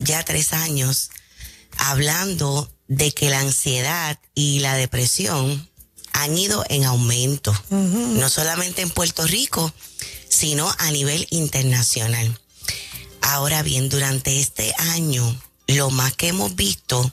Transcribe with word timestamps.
ya 0.00 0.24
tres 0.24 0.52
años 0.52 1.10
hablando 1.76 2.70
de 2.88 3.12
que 3.12 3.30
la 3.30 3.40
ansiedad 3.40 4.18
y 4.34 4.58
la 4.58 4.74
depresión 4.74 5.68
han 6.12 6.36
ido 6.36 6.64
en 6.68 6.84
aumento, 6.84 7.54
no 7.70 8.28
solamente 8.28 8.82
en 8.82 8.90
Puerto 8.90 9.26
Rico, 9.26 9.72
sino 10.28 10.68
a 10.78 10.90
nivel 10.90 11.26
internacional. 11.30 12.40
Ahora 13.22 13.62
bien, 13.62 13.88
durante 13.88 14.40
este 14.40 14.74
año, 14.76 15.40
lo 15.68 15.90
más 15.90 16.14
que 16.14 16.28
hemos 16.28 16.56
visto 16.56 17.12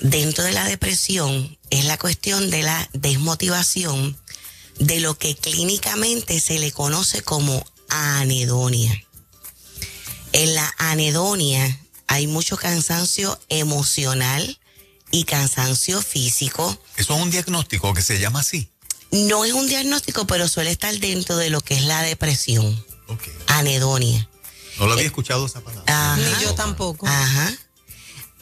dentro 0.00 0.44
de 0.44 0.52
la 0.52 0.66
depresión 0.66 1.58
es 1.70 1.84
la 1.86 1.98
cuestión 1.98 2.50
de 2.50 2.62
la 2.62 2.88
desmotivación 2.92 4.16
de 4.78 5.00
lo 5.00 5.18
que 5.18 5.34
clínicamente 5.34 6.40
se 6.40 6.58
le 6.58 6.70
conoce 6.70 7.22
como 7.22 7.64
anedonia. 7.88 9.02
En 10.32 10.54
la 10.54 10.74
anedonia 10.78 11.80
hay 12.08 12.26
mucho 12.26 12.56
cansancio 12.56 13.38
emocional 13.48 14.58
y 15.10 15.24
cansancio 15.24 16.02
físico. 16.02 16.76
¿Eso 16.96 17.14
es 17.14 17.22
un 17.22 17.30
diagnóstico 17.30 17.94
que 17.94 18.02
se 18.02 18.18
llama 18.18 18.40
así? 18.40 18.68
No 19.10 19.44
es 19.44 19.52
un 19.52 19.68
diagnóstico, 19.68 20.26
pero 20.26 20.48
suele 20.48 20.70
estar 20.70 20.94
dentro 20.98 21.36
de 21.36 21.50
lo 21.50 21.60
que 21.60 21.74
es 21.74 21.84
la 21.84 22.02
depresión. 22.02 22.84
Anedonia. 23.46 24.28
No 24.78 24.86
lo 24.86 24.92
había 24.92 25.06
escuchado 25.06 25.46
esa 25.46 25.60
palabra. 25.60 26.16
Ni 26.16 26.44
yo 26.44 26.54
tampoco. 26.54 27.06
Aja. 27.06 27.52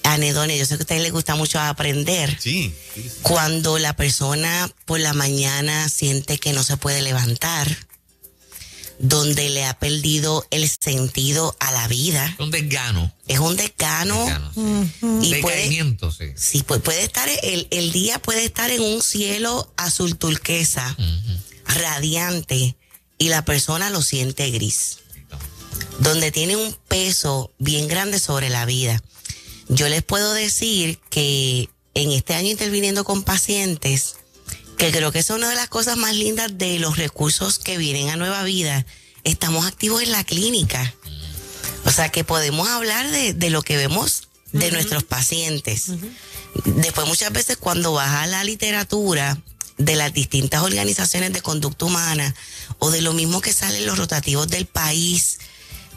Anedonia, 0.05 0.57
yo 0.57 0.65
sé 0.65 0.77
que 0.77 0.83
a 0.83 0.85
ustedes 0.85 1.03
les 1.03 1.13
gusta 1.13 1.35
mucho 1.35 1.61
aprender. 1.61 2.37
Sí, 2.41 2.73
Cuando 3.23 3.79
la 3.79 3.97
persona 3.97 4.71
por 4.85 5.01
la 5.01 5.13
mañana 5.13 5.89
siente 5.89 6.39
que 6.39 6.53
no 6.53 6.63
se 6.63 6.77
puede 6.77 7.03
levantar, 7.03 7.86
donde 8.99 9.51
le 9.51 9.65
ha 9.65 9.79
perdido 9.79 10.47
el 10.51 10.69
sentido 10.69 11.57
a 11.61 11.73
la 11.73 11.89
vida. 11.89 12.35
Un 12.39 12.51
desgano. 12.51 13.13
Es 13.27 13.39
un 13.39 13.57
desgano. 13.57 14.27
Y 15.23 15.35
Decaimiento, 15.35 16.11
sí. 16.11 16.27
Sí, 16.37 16.63
pues 16.67 16.81
puede 16.81 17.03
estar, 17.03 17.29
el, 17.43 17.69
el, 17.71 17.93
día 17.93 18.19
puede 18.19 18.45
estar 18.45 18.71
en 18.71 18.81
un 18.81 19.03
cielo 19.03 19.73
azul 19.77 20.17
turquesa, 20.17 20.97
radiante, 21.67 22.77
y 23.19 23.29
la 23.29 23.45
persona 23.45 23.91
lo 23.91 24.03
siente 24.03 24.51
gris. 24.51 24.99
Donde 25.99 26.31
tiene 26.31 26.57
un 26.57 26.77
peso 26.89 27.53
bien 27.59 27.89
grande 27.89 28.19
sobre 28.19 28.51
la 28.51 28.67
vida. 28.67 29.03
Yo 29.69 29.89
les 29.89 30.03
puedo 30.03 30.33
decir 30.33 31.01
que 31.11 31.69
en 31.95 32.13
este 32.13 32.35
año 32.35 32.51
interviniendo 32.51 33.05
con 33.05 33.23
pacientes, 33.23 34.17
que 34.77 34.93
creo 34.93 35.13
que 35.13 35.21
es 35.21 35.31
una 35.31 35.49
de 35.49 35.57
las 35.57 35.69
cosas 35.69 35.97
más 35.97 36.15
lindas 36.15 36.59
de 36.59 36.79
los 36.79 36.97
recursos 36.97 37.59
que 37.59 37.79
vienen 37.79 38.11
a 38.11 38.17
Nueva 38.17 38.43
Vida, 38.43 38.85
estamos 39.25 39.67
activos 39.67 40.03
en 40.03 40.13
la 40.13 40.25
clínica. 40.25 40.95
O 41.85 41.91
sea 41.91 42.11
que 42.11 42.25
podemos 42.25 42.69
hablar 42.69 43.11
de, 43.11 43.51
lo 43.51 43.63
que 43.63 43.77
vemos 43.77 44.29
de 44.53 44.71
nuestros 44.71 45.05
pacientes. 45.05 45.87
Después 46.65 47.07
muchas 47.07 47.33
veces 47.33 47.57
cuando 47.57 47.93
vas 47.93 48.13
a 48.15 48.27
la 48.27 48.45
literatura 48.45 49.41
de 49.79 49.97
las 49.97 50.13
distintas 50.13 50.63
organizaciones 50.63 51.33
de 51.33 51.43
conducta 51.43 51.85
humana 51.85 52.35
o 52.79 52.91
de 52.91 53.03
lo 53.03 53.13
mismo 53.13 53.41
que 53.41 53.53
salen 53.53 53.87
los 53.87 53.99
rotativos 53.99 54.49
del 54.49 54.67
país 54.67 55.39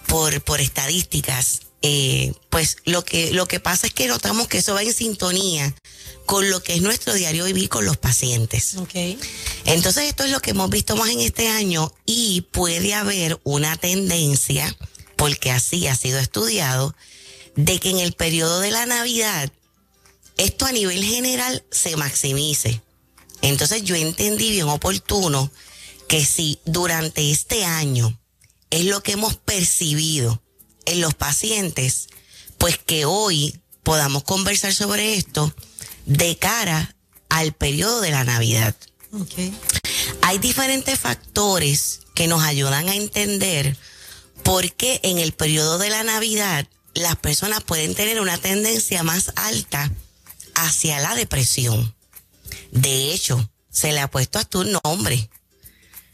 por, 0.07 0.41
por 0.41 0.59
estadísticas, 0.59 1.61
eh, 1.81 2.33
pues 2.49 2.77
lo 2.85 3.05
que, 3.05 3.31
lo 3.31 3.47
que 3.47 3.59
pasa 3.59 3.87
es 3.87 3.93
que 3.93 4.07
notamos 4.07 4.47
que 4.47 4.57
eso 4.57 4.73
va 4.73 4.83
en 4.83 4.93
sintonía 4.93 5.73
con 6.25 6.49
lo 6.49 6.61
que 6.61 6.75
es 6.75 6.81
nuestro 6.81 7.13
diario 7.13 7.45
vivir 7.45 7.69
con 7.69 7.85
los 7.85 7.97
pacientes. 7.97 8.75
Entonces 9.65 10.03
esto 10.03 10.25
es 10.25 10.31
lo 10.31 10.41
que 10.41 10.51
hemos 10.51 10.69
visto 10.69 10.95
más 10.95 11.09
en 11.09 11.21
este 11.21 11.47
año 11.47 11.91
y 12.05 12.41
puede 12.51 12.93
haber 12.93 13.39
una 13.43 13.75
tendencia, 13.77 14.75
porque 15.15 15.51
así 15.51 15.87
ha 15.87 15.95
sido 15.95 16.19
estudiado, 16.19 16.95
de 17.55 17.79
que 17.79 17.89
en 17.89 17.99
el 17.99 18.13
periodo 18.13 18.59
de 18.59 18.71
la 18.71 18.85
Navidad 18.85 19.51
esto 20.37 20.65
a 20.65 20.71
nivel 20.71 21.03
general 21.03 21.63
se 21.71 21.95
maximice. 21.97 22.81
Entonces 23.41 23.83
yo 23.83 23.95
entendí 23.95 24.51
bien 24.51 24.69
oportuno 24.69 25.51
que 26.07 26.25
si 26.25 26.59
durante 26.65 27.31
este 27.31 27.65
año 27.65 28.19
es 28.69 28.85
lo 28.85 29.01
que 29.01 29.13
hemos 29.13 29.35
percibido, 29.35 30.41
en 30.89 31.01
los 31.01 31.13
pacientes, 31.13 32.07
pues 32.57 32.77
que 32.77 33.05
hoy 33.05 33.59
podamos 33.83 34.23
conversar 34.23 34.73
sobre 34.73 35.15
esto 35.15 35.53
de 36.05 36.37
cara 36.37 36.95
al 37.29 37.53
periodo 37.53 38.01
de 38.01 38.11
la 38.11 38.23
Navidad. 38.23 38.75
Hay 40.21 40.37
diferentes 40.37 40.99
factores 40.99 42.01
que 42.15 42.27
nos 42.27 42.43
ayudan 42.43 42.89
a 42.89 42.95
entender 42.95 43.77
por 44.43 44.71
qué 44.73 44.99
en 45.03 45.17
el 45.17 45.31
periodo 45.31 45.77
de 45.77 45.89
la 45.89 46.03
Navidad 46.03 46.67
las 46.93 47.15
personas 47.15 47.63
pueden 47.63 47.95
tener 47.95 48.19
una 48.19 48.37
tendencia 48.37 49.03
más 49.03 49.31
alta 49.35 49.91
hacia 50.55 50.99
la 50.99 51.15
depresión. 51.15 51.95
De 52.71 53.13
hecho, 53.13 53.49
se 53.71 53.93
le 53.93 53.99
ha 53.99 54.11
puesto 54.11 54.39
hasta 54.39 54.59
un 54.59 54.77
nombre. 54.83 55.29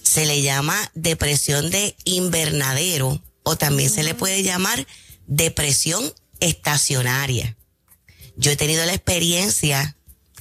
Se 0.02 0.26
le 0.26 0.42
llama 0.42 0.92
depresión 0.94 1.72
de 1.72 1.96
invernadero 2.04 3.22
o 3.46 3.56
también 3.56 3.90
se 3.90 4.04
le 4.04 4.16
puede 4.16 4.44
llamar 4.44 4.86
depresión 5.28 6.14
estacionaria. 6.40 7.56
Yo 8.36 8.52
he 8.52 8.58
tenido 8.58 8.86
la 8.86 8.94
experiencia 8.94 9.96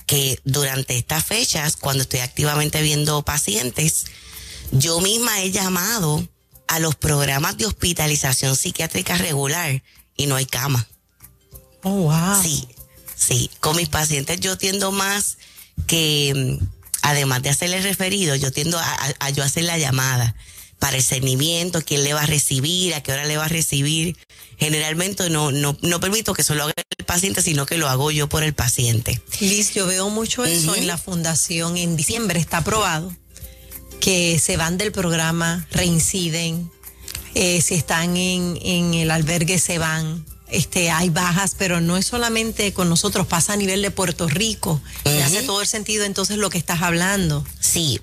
que 0.07 0.41
durante 0.45 0.97
estas 0.97 1.25
fechas, 1.25 1.77
cuando 1.77 2.03
estoy 2.03 2.21
activamente 2.21 2.83
viendo 2.83 3.23
pacientes, 3.23 4.07
yo 4.73 5.01
misma 5.01 5.43
he 5.43 5.51
llamado 5.51 6.27
a 6.67 6.79
los 6.79 6.97
programas 6.97 7.59
de 7.59 7.67
hospitalización 7.67 8.57
psiquiátrica 8.57 9.19
regular 9.19 9.83
y 10.17 10.27
no 10.27 10.37
hay 10.37 10.47
cama. 10.47 10.89
Oh, 11.83 11.91
wow. 11.91 12.43
Sí, 12.43 12.67
sí. 13.15 13.51
Con 13.61 13.77
mis 13.77 13.91
pacientes 13.91 14.41
yo 14.41 14.57
tiendo 14.57 14.93
más 14.93 15.37
que, 15.87 16.33
mm, 16.35 16.65
además 17.03 17.43
de 17.43 17.51
hacerle 17.51 17.83
referido, 17.83 18.35
yo 18.35 18.51
tiendo 18.51 18.79
a, 18.79 18.99
a 19.21 19.31
yo 19.31 19.45
hacer 19.45 19.65
la 19.65 19.77
llamada 19.77 20.35
para 20.79 20.97
el 20.97 21.03
cernimiento, 21.03 21.83
quién 21.83 22.05
le 22.05 22.15
va 22.15 22.23
a 22.23 22.27
recibir, 22.27 22.95
a 22.95 23.03
qué 23.03 23.13
hora 23.13 23.25
le 23.25 23.37
va 23.37 23.47
a 23.47 23.49
recibir. 23.49 24.17
Generalmente 24.59 25.31
no, 25.31 25.53
no, 25.53 25.77
no 25.83 26.01
permito 26.01 26.35
que 26.35 26.43
eso 26.43 26.55
lo 26.55 26.65
haga 26.65 26.75
el 26.99 27.05
paciente, 27.05 27.43
sino 27.43 27.67
que 27.67 27.79
lo 27.79 27.89
hago 27.89 28.11
yo 28.11 28.29
por 28.29 28.43
el 28.43 28.55
paciente. 28.55 29.21
Liz, 29.41 29.73
yo 29.75 29.87
veo 29.87 30.09
mucho 30.11 30.45
eso 30.45 30.75
en 30.75 30.87
la 30.87 30.99
fundación. 30.99 31.77
En 31.77 31.97
diciembre 31.97 32.39
está 32.39 32.59
aprobado 32.59 33.15
que 34.01 34.39
se 34.39 34.57
van 34.57 34.77
del 34.77 34.93
programa, 34.93 35.67
reinciden, 35.71 36.71
eh, 37.35 37.63
si 37.63 37.75
están 37.75 38.17
en, 38.17 38.59
en 38.63 38.95
el 38.95 39.11
albergue 39.11 39.59
se 39.59 39.79
van. 39.79 40.25
Este, 40.49 40.91
hay 40.91 41.09
bajas, 41.09 41.57
pero 41.59 41.81
no 41.81 41.97
es 41.97 42.07
solamente 42.07 42.73
con 42.73 42.89
nosotros, 42.89 43.27
pasa 43.27 43.55
a 43.55 43.57
nivel 43.57 43.83
de 43.83 43.91
Puerto 43.91 44.29
Rico. 44.29 44.81
Me 45.05 45.23
hace 45.23 45.43
todo 45.43 45.61
el 45.63 45.67
sentido 45.67 46.05
entonces 46.05 46.37
lo 46.37 46.51
que 46.51 46.59
estás 46.59 46.83
hablando. 46.83 47.45
Sí, 47.59 48.01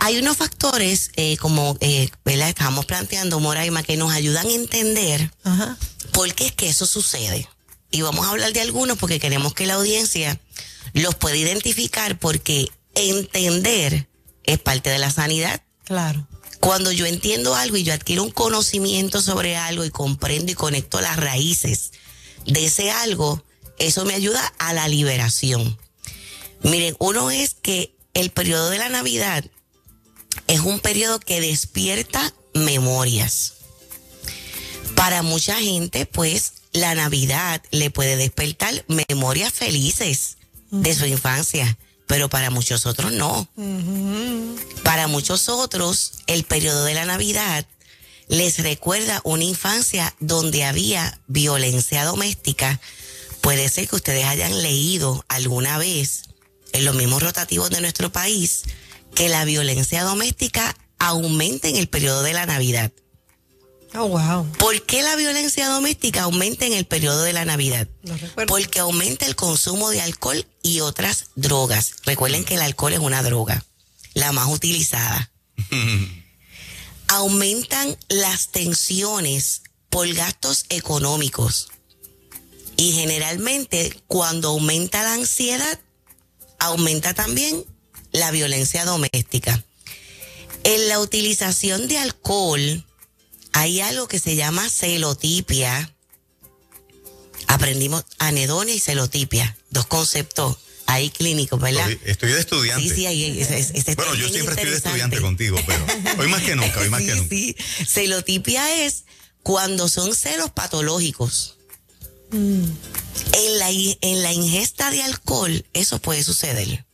hay 0.00 0.18
unos 0.18 0.36
factores, 0.36 1.10
eh, 1.16 1.36
como 1.38 1.76
eh, 1.80 2.10
estamos 2.24 2.86
planteando, 2.86 3.40
Moraima, 3.40 3.82
que 3.82 3.96
nos 3.96 4.12
ayudan 4.12 4.46
a 4.46 4.52
entender 4.52 5.30
por 6.12 6.32
qué 6.34 6.46
es 6.46 6.52
que 6.52 6.68
eso 6.68 6.86
sucede. 6.86 7.48
Y 7.90 8.02
vamos 8.02 8.26
a 8.26 8.30
hablar 8.30 8.52
de 8.52 8.60
algunos 8.60 8.98
porque 8.98 9.20
queremos 9.20 9.54
que 9.54 9.66
la 9.66 9.74
audiencia 9.74 10.40
los 10.92 11.14
pueda 11.14 11.36
identificar 11.36 12.18
porque 12.18 12.68
entender 12.94 14.08
es 14.44 14.58
parte 14.58 14.90
de 14.90 14.98
la 14.98 15.10
sanidad. 15.10 15.62
Claro. 15.84 16.26
Cuando 16.60 16.92
yo 16.92 17.06
entiendo 17.06 17.54
algo 17.54 17.76
y 17.76 17.84
yo 17.84 17.94
adquiero 17.94 18.24
un 18.24 18.30
conocimiento 18.30 19.22
sobre 19.22 19.56
algo 19.56 19.84
y 19.84 19.90
comprendo 19.90 20.52
y 20.52 20.54
conecto 20.54 21.00
las 21.00 21.16
raíces 21.16 21.92
de 22.46 22.66
ese 22.66 22.90
algo, 22.90 23.42
eso 23.78 24.04
me 24.04 24.14
ayuda 24.14 24.44
a 24.58 24.72
la 24.72 24.88
liberación. 24.88 25.78
Miren, 26.62 26.96
uno 26.98 27.30
es 27.30 27.54
que 27.54 27.94
el 28.14 28.30
periodo 28.30 28.70
de 28.70 28.78
la 28.78 28.88
Navidad 28.88 29.44
es 30.48 30.60
un 30.60 30.80
periodo 30.80 31.20
que 31.20 31.40
despierta 31.40 32.34
memorias. 32.54 33.54
Para 34.96 35.22
mucha 35.22 35.56
gente, 35.56 36.06
pues, 36.06 36.54
la 36.72 36.94
Navidad 36.94 37.62
le 37.70 37.90
puede 37.90 38.16
despertar 38.16 38.84
memorias 38.88 39.52
felices 39.52 40.38
de 40.70 40.94
su 40.94 41.06
infancia, 41.06 41.78
pero 42.06 42.28
para 42.28 42.50
muchos 42.50 42.86
otros 42.86 43.12
no. 43.12 43.48
Para 44.82 45.06
muchos 45.06 45.48
otros, 45.48 46.12
el 46.26 46.44
periodo 46.44 46.84
de 46.84 46.94
la 46.94 47.04
Navidad 47.04 47.66
les 48.28 48.58
recuerda 48.58 49.20
una 49.24 49.44
infancia 49.44 50.14
donde 50.20 50.64
había 50.64 51.20
violencia 51.28 52.04
doméstica. 52.04 52.80
Puede 53.40 53.68
ser 53.68 53.88
que 53.88 53.96
ustedes 53.96 54.24
hayan 54.26 54.62
leído 54.62 55.24
alguna 55.28 55.78
vez 55.78 56.24
en 56.72 56.84
los 56.84 56.94
mismos 56.94 57.22
rotativos 57.22 57.70
de 57.70 57.80
nuestro 57.80 58.12
país 58.12 58.64
que 59.18 59.28
la 59.28 59.44
violencia 59.44 60.04
doméstica 60.04 60.76
aumenta 61.00 61.66
en 61.66 61.74
el 61.74 61.88
periodo 61.88 62.22
de 62.22 62.34
la 62.34 62.46
Navidad. 62.46 62.92
Oh, 63.92 64.06
wow. 64.06 64.46
¿Por 64.60 64.86
qué 64.86 65.02
la 65.02 65.16
violencia 65.16 65.66
doméstica 65.66 66.22
aumenta 66.22 66.66
en 66.66 66.72
el 66.72 66.84
periodo 66.84 67.24
de 67.24 67.32
la 67.32 67.44
Navidad? 67.44 67.88
Porque 68.46 68.78
aumenta 68.78 69.26
el 69.26 69.34
consumo 69.34 69.90
de 69.90 70.02
alcohol 70.02 70.46
y 70.62 70.82
otras 70.82 71.30
drogas. 71.34 71.94
Recuerden 72.04 72.44
que 72.44 72.54
el 72.54 72.62
alcohol 72.62 72.92
es 72.92 73.00
una 73.00 73.24
droga, 73.24 73.64
la 74.14 74.30
más 74.30 74.46
utilizada. 74.46 75.32
Aumentan 77.08 77.96
las 78.08 78.52
tensiones 78.52 79.62
por 79.90 80.06
gastos 80.14 80.64
económicos. 80.68 81.70
Y 82.76 82.92
generalmente 82.92 84.00
cuando 84.06 84.50
aumenta 84.50 85.02
la 85.02 85.14
ansiedad, 85.14 85.80
aumenta 86.60 87.14
también 87.14 87.64
la 88.18 88.30
violencia 88.30 88.84
doméstica. 88.84 89.64
En 90.64 90.88
la 90.88 91.00
utilización 91.00 91.88
de 91.88 91.98
alcohol 91.98 92.84
hay 93.52 93.80
algo 93.80 94.08
que 94.08 94.18
se 94.18 94.36
llama 94.36 94.68
celotipia. 94.68 95.94
Aprendimos 97.46 98.04
anedonia 98.18 98.74
y 98.74 98.80
celotipia, 98.80 99.56
dos 99.70 99.86
conceptos 99.86 100.58
ahí 100.88 101.10
clínicos, 101.10 101.60
¿verdad? 101.60 101.88
Estoy, 102.04 102.32
de 102.32 102.40
estudiante. 102.40 102.88
Sí, 102.88 102.94
sí, 102.94 103.06
ahí 103.06 103.44
Bueno, 103.94 104.14
yo 104.14 104.28
siempre 104.28 104.54
estoy 104.54 104.70
de 104.70 104.76
estudiante 104.76 105.20
contigo, 105.20 105.58
pero 105.66 105.86
hoy 106.18 106.28
más 106.28 106.42
que 106.42 106.56
nunca, 106.56 106.80
hoy 106.80 106.88
más 106.88 107.02
que 107.02 107.14
nunca. 107.14 107.28
Sí, 107.28 107.54
celotipia 107.86 108.84
es 108.84 109.04
cuando 109.42 109.88
son 109.88 110.14
celos 110.14 110.50
patológicos. 110.50 111.56
Mm. 112.30 112.64
En, 113.32 113.58
la, 113.58 113.70
en 113.70 114.22
la 114.22 114.32
ingesta 114.32 114.90
de 114.90 115.02
alcohol, 115.02 115.64
eso 115.72 115.98
puede 115.98 116.22
suceder. 116.22 116.86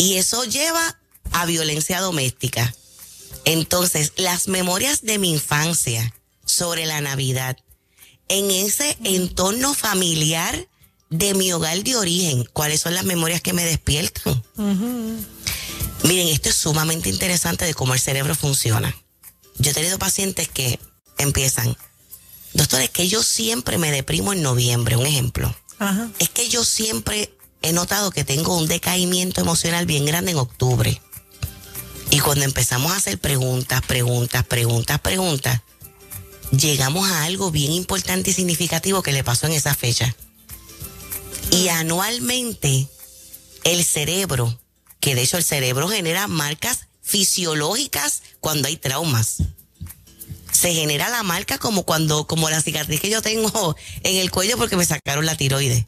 Y 0.00 0.14
eso 0.14 0.44
lleva 0.44 0.98
a 1.30 1.44
violencia 1.44 2.00
doméstica. 2.00 2.74
Entonces, 3.44 4.14
las 4.16 4.48
memorias 4.48 5.02
de 5.02 5.18
mi 5.18 5.30
infancia 5.30 6.14
sobre 6.46 6.86
la 6.86 7.02
Navidad, 7.02 7.58
en 8.28 8.50
ese 8.50 8.96
entorno 9.04 9.74
familiar 9.74 10.66
de 11.10 11.34
mi 11.34 11.52
hogar 11.52 11.84
de 11.84 11.96
origen, 11.96 12.48
¿cuáles 12.54 12.80
son 12.80 12.94
las 12.94 13.04
memorias 13.04 13.42
que 13.42 13.52
me 13.52 13.62
despiertan? 13.66 14.42
Miren, 16.04 16.28
esto 16.28 16.48
es 16.48 16.54
sumamente 16.54 17.10
interesante 17.10 17.66
de 17.66 17.74
cómo 17.74 17.92
el 17.92 18.00
cerebro 18.00 18.34
funciona. 18.34 18.96
Yo 19.58 19.70
he 19.70 19.74
tenido 19.74 19.98
pacientes 19.98 20.48
que 20.48 20.80
empiezan, 21.18 21.76
doctor, 22.54 22.80
es 22.80 22.88
que 22.88 23.06
yo 23.06 23.22
siempre 23.22 23.76
me 23.76 23.90
deprimo 23.90 24.32
en 24.32 24.40
noviembre, 24.40 24.96
un 24.96 25.04
ejemplo. 25.04 25.54
Es 26.18 26.30
que 26.30 26.48
yo 26.48 26.64
siempre 26.64 27.36
he 27.62 27.72
notado 27.72 28.10
que 28.10 28.24
tengo 28.24 28.56
un 28.56 28.68
decaimiento 28.68 29.40
emocional 29.40 29.86
bien 29.86 30.04
grande 30.04 30.32
en 30.32 30.38
octubre. 30.38 31.00
Y 32.10 32.20
cuando 32.20 32.44
empezamos 32.44 32.92
a 32.92 32.96
hacer 32.96 33.18
preguntas, 33.18 33.82
preguntas, 33.82 34.44
preguntas, 34.44 35.00
preguntas, 35.00 35.60
llegamos 36.50 37.08
a 37.08 37.24
algo 37.24 37.50
bien 37.50 37.72
importante 37.72 38.30
y 38.30 38.34
significativo 38.34 39.02
que 39.02 39.12
le 39.12 39.24
pasó 39.24 39.46
en 39.46 39.52
esa 39.52 39.74
fecha. 39.74 40.14
Y 41.50 41.68
anualmente 41.68 42.88
el 43.64 43.84
cerebro, 43.84 44.58
que 44.98 45.14
de 45.14 45.22
hecho 45.22 45.36
el 45.36 45.44
cerebro 45.44 45.88
genera 45.88 46.26
marcas 46.26 46.86
fisiológicas 47.02 48.22
cuando 48.40 48.68
hay 48.68 48.76
traumas. 48.76 49.42
Se 50.52 50.74
genera 50.74 51.08
la 51.08 51.22
marca 51.22 51.58
como 51.58 51.84
cuando, 51.84 52.26
como 52.26 52.50
la 52.50 52.60
cicatriz 52.60 53.00
que 53.00 53.10
yo 53.10 53.22
tengo 53.22 53.76
en 54.02 54.16
el 54.16 54.30
cuello 54.30 54.56
porque 54.56 54.76
me 54.76 54.84
sacaron 54.84 55.26
la 55.26 55.36
tiroides. 55.36 55.86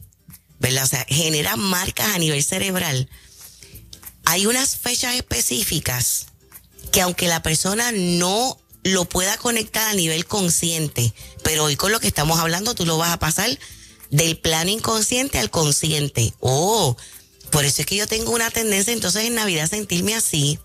¿Verdad? 0.59 0.83
O 0.83 0.87
sea, 0.87 1.05
genera 1.09 1.55
marcas 1.55 2.15
a 2.15 2.19
nivel 2.19 2.43
cerebral 2.43 3.09
hay 4.25 4.45
unas 4.45 4.77
fechas 4.77 5.15
específicas 5.15 6.27
que 6.91 7.01
aunque 7.01 7.27
la 7.27 7.43
persona 7.43 7.91
no 7.91 8.59
lo 8.83 9.05
pueda 9.05 9.37
conectar 9.37 9.89
a 9.89 9.93
nivel 9.93 10.25
consciente, 10.25 11.13
pero 11.43 11.65
hoy 11.65 11.75
con 11.75 11.91
lo 11.91 11.99
que 11.99 12.07
estamos 12.07 12.39
hablando 12.39 12.75
tú 12.75 12.85
lo 12.85 12.97
vas 12.97 13.11
a 13.11 13.19
pasar 13.19 13.49
del 14.09 14.37
plano 14.37 14.69
inconsciente 14.69 15.39
al 15.39 15.49
consciente. 15.49 16.33
Oh, 16.39 16.95
por 17.51 17.65
eso 17.65 17.81
es 17.81 17.87
que 17.87 17.95
yo 17.95 18.07
tengo 18.07 18.31
una 18.31 18.51
tendencia 18.51 18.93
entonces 18.93 19.25
en 19.25 19.35
Navidad 19.35 19.65
a 19.65 19.67
sentirme 19.67 20.15
así. 20.15 20.59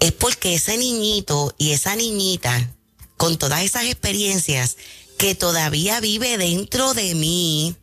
Es 0.00 0.12
porque 0.12 0.54
ese 0.54 0.78
niñito 0.78 1.54
y 1.58 1.72
esa 1.72 1.94
niñita, 1.94 2.72
con 3.18 3.36
todas 3.36 3.62
esas 3.62 3.84
experiencias 3.84 4.76
que 5.18 5.34
todavía 5.34 6.00
vive 6.00 6.38
dentro 6.38 6.94
de 6.94 7.14
mí, 7.14 7.76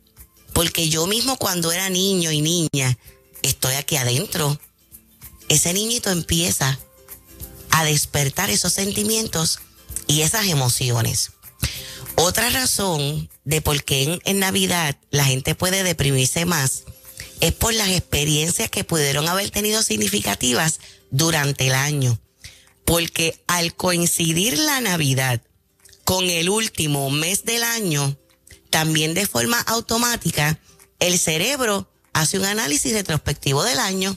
porque 0.58 0.88
yo 0.88 1.06
mismo 1.06 1.36
cuando 1.36 1.70
era 1.70 1.88
niño 1.88 2.32
y 2.32 2.40
niña, 2.40 2.98
estoy 3.42 3.76
aquí 3.76 3.94
adentro 3.94 4.58
ese 5.48 5.72
niñito 5.72 6.10
empieza 6.10 6.80
a 7.70 7.84
despertar 7.84 8.50
esos 8.50 8.72
sentimientos 8.72 9.60
y 10.08 10.22
esas 10.22 10.48
emociones. 10.48 11.30
Otra 12.16 12.50
razón 12.50 13.30
de 13.44 13.62
por 13.62 13.84
qué 13.84 14.18
en, 14.24 14.38
Navidad 14.40 14.96
la 15.12 15.24
gente 15.26 15.54
puede 15.54 15.84
deprimirse 15.84 16.44
más 16.44 16.82
es 17.40 17.52
por 17.52 17.72
las 17.72 17.90
experiencias 17.90 18.68
que 18.68 18.82
pudieron 18.82 19.28
haber 19.28 19.50
tenido 19.50 19.80
significativas 19.84 20.80
durante 21.12 21.68
el 21.68 21.74
año. 21.74 22.18
Porque 22.84 23.40
al 23.46 23.76
coincidir 23.76 24.58
la 24.58 24.80
Navidad 24.80 25.40
con 26.02 26.28
el 26.28 26.48
último 26.48 27.10
mes 27.10 27.44
del 27.44 27.62
año, 27.62 28.18
también 28.78 29.12
de 29.12 29.26
forma 29.26 29.60
automática, 29.62 30.60
el 31.00 31.18
cerebro 31.18 31.90
hace 32.12 32.38
un 32.38 32.44
análisis 32.44 32.92
retrospectivo 32.92 33.64
del 33.64 33.80
año 33.80 34.16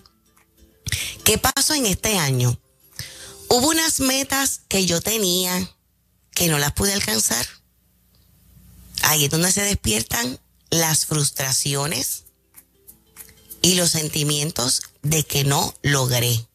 ¿Qué 1.24 1.40
pasó 1.40 1.74
en 1.74 1.86
este 1.86 2.18
año? 2.18 2.60
Hubo 3.48 3.70
unas 3.70 4.00
metas 4.00 4.62
que 4.68 4.86
yo 4.86 5.02
tenía 5.02 5.76
que 6.36 6.48
no 6.48 6.60
las 6.60 6.74
pude 6.74 6.94
alcanzar. 6.94 7.46
Ahí 9.02 9.26
es 9.26 9.32
donde 9.32 9.52
se 9.52 9.64
despiertan 9.64 10.40
las 10.70 11.06
frustraciones 11.06 12.26
y 13.62 13.76
los 13.76 13.92
sentimientos 13.92 14.84
de 15.02 15.24
que 15.24 15.44
no 15.44 15.74
logré, 15.82 16.48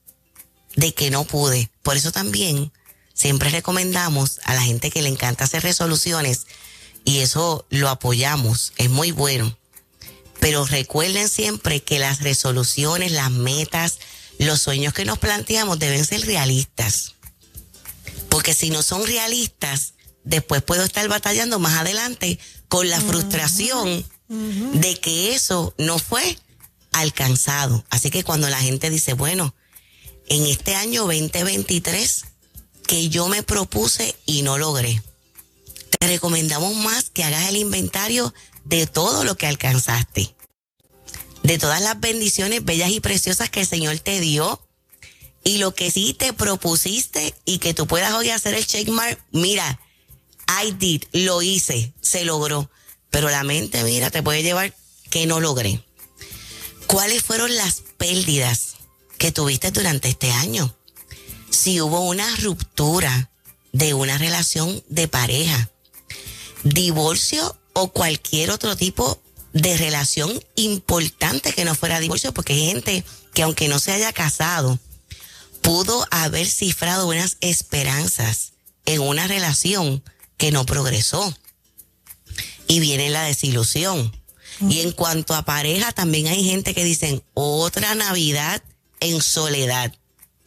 de 0.77 0.95
que 0.95 1.11
no 1.11 1.25
pude. 1.25 1.71
Por 1.83 1.97
eso 1.97 2.13
también 2.13 2.73
siempre 3.15 3.51
recomendamos 3.51 4.41
a 4.45 4.55
la 4.55 4.63
gente 4.63 4.91
que 4.91 5.03
le 5.03 5.09
encanta 5.09 5.45
hacer 5.45 5.63
resoluciones 5.63 6.47
y 7.07 7.21
eso 7.21 7.65
lo 7.71 7.89
apoyamos, 7.89 8.73
es 8.77 8.91
muy 8.91 9.13
bueno. 9.13 9.57
Pero 10.41 10.67
recuerden 10.67 11.29
siempre 11.31 11.81
que 11.81 11.99
las 12.01 12.21
resoluciones, 12.21 13.13
las 13.13 13.31
metas, 13.31 14.01
los 14.39 14.61
sueños 14.61 14.93
que 14.93 15.07
nos 15.07 15.19
planteamos 15.19 15.79
deben 15.79 16.05
ser 16.05 16.27
realistas. 16.27 17.15
Porque 18.29 18.53
si 18.53 18.71
no 18.71 18.83
son 18.83 19.07
realistas, 19.07 19.95
después 20.25 20.63
puedo 20.63 20.83
estar 20.83 21.09
batallando 21.09 21.61
más 21.61 21.79
adelante 21.79 22.41
con 22.69 22.91
la 22.91 23.01
frustración 23.01 24.05
de 24.29 24.99
que 25.01 25.35
eso 25.35 25.75
no 25.79 26.01
fue 26.01 26.37
alcanzado. 26.91 27.85
Así 27.89 28.11
que 28.11 28.25
cuando 28.25 28.51
la 28.51 28.61
gente 28.61 28.91
dice, 28.91 29.13
bueno, 29.13 29.55
en 30.29 30.45
este 30.47 30.75
año 30.75 31.03
2023 31.03 32.25
que 32.89 33.09
yo 33.09 33.29
me 33.29 33.45
propuse 33.45 34.17
y 34.27 34.43
no 34.43 34.59
logré, 34.59 35.01
te 35.91 36.07
recomendamos 36.07 36.75
más 36.77 37.11
que 37.11 37.25
hagas 37.25 37.49
el 37.49 37.57
inventario 37.57 38.33
de 38.65 38.87
todo 38.87 39.25
lo 39.25 39.37
que 39.37 39.47
alcanzaste 39.47 40.37
de 41.47 41.59
todas 41.59 41.81
las 41.81 42.01
bendiciones 42.01 42.65
bellas 42.65 42.91
y 42.91 43.01
preciosas 43.01 43.51
que 43.51 43.61
el 43.61 43.67
Señor 43.67 43.99
te 44.01 44.19
dio 44.19 44.61
y 45.45 45.59
lo 45.59 45.75
que 45.75 45.93
sí 45.93 46.13
te 46.13 46.33
propusiste 46.33 47.35
y 47.45 47.59
que 47.59 47.73
tú 47.73 47.87
puedas 47.87 48.13
hoy 48.15 48.31
hacer 48.31 48.55
el 48.55 48.67
checkmark, 48.67 49.23
mira, 49.31 49.81
I 50.65 50.73
did, 50.73 51.05
lo 51.13 51.43
hice, 51.43 51.93
se 52.01 52.25
logró, 52.25 52.69
pero 53.11 53.31
la 53.31 53.45
mente, 53.45 53.85
mira, 53.85 54.11
te 54.11 54.25
puede 54.25 54.43
llevar 54.43 54.75
que 55.09 55.27
no 55.27 55.39
logré. 55.39 55.85
¿Cuáles 56.89 57.23
fueron 57.23 57.55
las 57.55 57.83
pérdidas 57.97 58.75
que 59.19 59.31
tuviste 59.31 59.71
durante 59.71 60.09
este 60.09 60.33
año? 60.33 60.77
Si 61.51 61.81
hubo 61.81 62.01
una 62.01 62.29
ruptura 62.37 63.31
de 63.73 63.95
una 63.95 64.19
relación 64.19 64.83
de 64.89 65.07
pareja, 65.07 65.71
divorcio 66.75 67.57
o 67.73 67.93
cualquier 67.93 68.51
otro 68.51 68.77
tipo 68.77 69.21
de 69.53 69.77
relación 69.77 70.43
importante 70.57 71.53
que 71.53 71.65
no 71.65 71.75
fuera 71.75 72.01
divorcio, 72.01 72.33
porque 72.35 72.53
hay 72.53 72.67
gente 72.67 73.05
que 73.33 73.43
aunque 73.43 73.69
no 73.69 73.79
se 73.79 73.93
haya 73.93 74.13
casado, 74.13 74.79
pudo 75.63 76.07
haber 76.11 76.47
cifrado 76.47 77.09
unas 77.09 77.39
esperanzas 77.41 78.53
en 78.85 79.01
una 79.01 79.27
relación 79.27 80.03
que 80.37 80.53
no 80.53 80.67
progresó. 80.67 81.35
Y 82.69 82.81
viene 82.81 83.11
la 83.11 83.23
desilusión. 83.23 84.13
Y 84.69 84.81
en 84.81 84.93
cuanto 84.93 85.35
a 85.35 85.45
pareja, 85.45 85.93
también 85.93 86.27
hay 86.27 86.43
gente 86.45 86.75
que 86.75 86.85
dicen 86.85 87.23
otra 87.35 87.95
Navidad 87.95 88.63
en 89.01 89.21
soledad. 89.21 89.95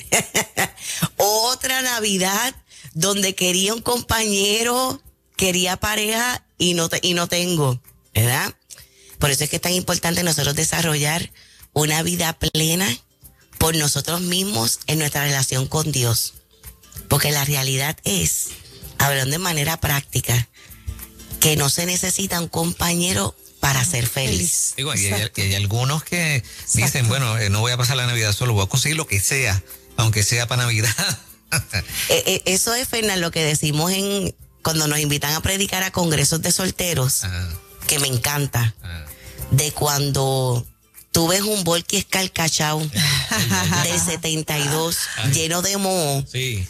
otra 1.17 1.81
Navidad 1.81 2.55
donde 2.93 3.35
quería 3.35 3.73
un 3.73 3.81
compañero, 3.81 5.01
quería 5.39 5.77
pareja 5.77 6.43
y 6.57 6.73
no, 6.73 6.89
y 7.01 7.13
no 7.13 7.27
tengo, 7.27 7.81
¿verdad? 8.13 8.53
Por 9.19 9.31
eso 9.31 9.45
es 9.45 9.49
que 9.49 9.55
es 9.55 9.61
tan 9.61 9.71
importante 9.71 10.21
nosotros 10.21 10.53
desarrollar 10.53 11.31
una 11.71 12.03
vida 12.03 12.37
plena 12.37 12.93
por 13.57 13.73
nosotros 13.77 14.19
mismos 14.19 14.81
en 14.87 14.99
nuestra 14.99 15.23
relación 15.23 15.65
con 15.65 15.93
Dios. 15.93 16.33
Porque 17.07 17.31
la 17.31 17.45
realidad 17.45 17.97
es, 18.03 18.49
hablando 18.97 19.31
de 19.31 19.39
manera 19.39 19.79
práctica, 19.79 20.49
que 21.39 21.55
no 21.55 21.69
se 21.69 21.85
necesita 21.85 22.41
un 22.41 22.49
compañero 22.49 23.33
para 23.61 23.85
ser 23.85 24.07
feliz. 24.07 24.73
y, 24.75 24.83
hay, 24.83 25.55
algunos 25.55 26.03
que 26.03 26.43
dicen, 26.73 27.07
bueno, 27.07 27.37
eh, 27.37 27.49
no 27.49 27.61
voy 27.61 27.71
a 27.71 27.77
pasar 27.77 27.95
la 27.95 28.07
Navidad 28.07 28.33
solo, 28.33 28.51
voy 28.51 28.65
a 28.65 28.67
conseguir 28.67 28.97
lo 28.97 29.07
que 29.07 29.21
sea, 29.21 29.63
aunque 29.95 30.21
sea 30.21 30.49
para 30.49 30.63
Navidad. 30.63 30.93
Eh, 32.09 32.23
eh, 32.27 32.41
eso 32.45 32.75
es, 32.75 32.87
Fernando, 32.87 33.21
lo 33.21 33.31
que 33.31 33.43
decimos 33.43 33.91
en 33.91 34.35
cuando 34.69 34.87
nos 34.87 34.99
invitan 34.99 35.33
a 35.33 35.41
predicar 35.41 35.81
a 35.81 35.89
congresos 35.89 36.43
de 36.43 36.51
solteros 36.51 37.21
que 37.87 37.97
me 37.97 38.07
encanta, 38.07 38.75
de 39.49 39.71
cuando 39.71 40.63
tú 41.11 41.27
ves 41.27 41.41
un 41.41 41.63
Volky 41.63 41.97
escarcachado 41.97 42.79
de 42.79 43.99
72 43.99 44.97
lleno 45.33 45.63
de 45.63 45.77
moho, 45.77 46.23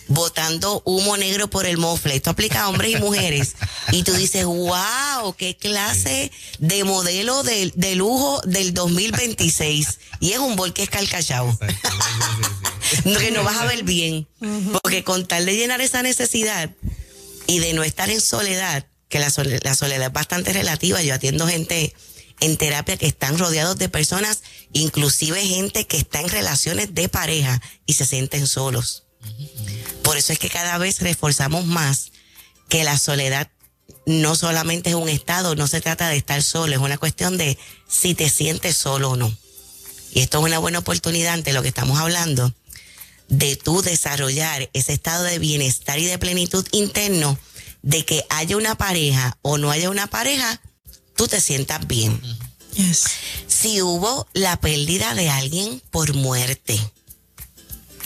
botando 0.08 0.82
humo 0.86 1.18
negro 1.18 1.50
por 1.50 1.66
el 1.66 1.78
mofle. 1.78 2.16
Esto 2.16 2.30
aplica 2.30 2.62
a 2.62 2.70
hombres 2.70 2.94
y 2.94 3.02
mujeres. 3.02 3.56
Y 3.92 4.04
tú 4.04 4.14
dices, 4.14 4.46
wow, 4.46 5.36
qué 5.38 5.58
clase 5.58 6.32
de 6.60 6.86
modelo 6.86 7.44
de, 7.44 7.96
lujo 7.96 8.42
del 8.46 8.74
2026. 8.74 10.00
Y 10.22 10.32
es 10.32 10.40
un 10.40 10.56
Volky 10.56 10.84
escarcachado. 10.84 11.60
que 13.20 13.32
no 13.32 13.44
vas 13.44 13.58
a 13.58 13.66
ver 13.66 13.84
bien. 13.84 14.26
Porque 14.82 15.04
con 15.04 15.28
tal 15.28 15.46
de 15.46 15.56
llenar 15.56 15.82
esa 15.82 16.02
necesidad 16.02 16.70
y 17.50 17.58
de 17.58 17.74
no 17.74 17.84
estar 17.84 18.12
en 18.12 18.22
soledad, 18.22 18.86
que 19.10 19.18
la 19.18 19.34
la 19.64 19.76
soledad 19.76 20.08
es 20.08 20.14
bastante 20.14 20.54
relativa, 20.54 21.02
yo 21.02 21.16
atiendo 21.16 21.48
gente 21.48 21.96
en 22.42 22.58
terapia 22.58 22.96
que 22.96 23.08
están 23.08 23.40
rodeados 23.40 23.78
de 23.80 23.90
personas, 23.90 24.44
inclusive 24.72 25.44
gente 25.44 25.88
que 25.88 25.98
está 25.98 26.22
en 26.22 26.30
relaciones 26.30 26.94
de 26.94 27.10
pareja 27.10 27.60
y 27.88 27.94
se 27.94 28.06
sienten 28.06 28.46
solos. 28.46 29.06
Por 30.04 30.16
eso 30.16 30.32
es 30.32 30.38
que 30.38 30.50
cada 30.50 30.78
vez 30.78 31.02
reforzamos 31.02 31.66
más 31.66 32.12
que 32.70 32.84
la 32.84 33.00
soledad 33.00 33.50
no 34.06 34.36
solamente 34.36 34.92
es 34.92 34.96
un 34.96 35.10
estado, 35.10 35.56
no 35.56 35.68
se 35.68 35.82
trata 35.82 36.08
de 36.08 36.18
estar 36.18 36.44
solo, 36.44 36.74
es 36.74 36.80
una 36.80 37.00
cuestión 37.00 37.40
de 37.40 37.58
si 37.88 38.14
te 38.14 38.30
sientes 38.30 38.78
solo 38.78 39.12
o 39.12 39.16
no. 39.16 39.36
Y 40.14 40.22
esto 40.22 40.38
es 40.38 40.46
una 40.46 40.60
buena 40.60 40.80
oportunidad 40.80 41.34
ante 41.34 41.54
lo 41.54 41.64
que 41.64 41.68
estamos 41.70 42.00
hablando, 42.00 42.54
de 43.30 43.56
tú 43.56 43.82
desarrollar 43.82 44.70
ese 44.74 44.94
estado 44.94 45.24
de 45.24 45.40
bienestar 45.40 46.00
y 46.00 46.06
de 46.06 46.18
plenitud 46.18 46.66
interno, 46.72 47.38
de 47.82 48.04
que 48.04 48.26
haya 48.30 48.58
una 48.58 48.76
pareja 48.76 49.38
o 49.42 49.58
no 49.58 49.72
haya 49.72 49.90
una 49.90 50.08
pareja, 50.08 50.60
tú 51.16 51.28
te 51.28 51.40
sientas 51.40 51.88
bien. 51.88 52.20
Si 53.48 53.82
hubo 53.82 54.28
la 54.34 54.60
pérdida 54.60 55.14
de 55.14 55.30
alguien 55.30 55.82
por 55.92 56.14
muerte 56.14 56.80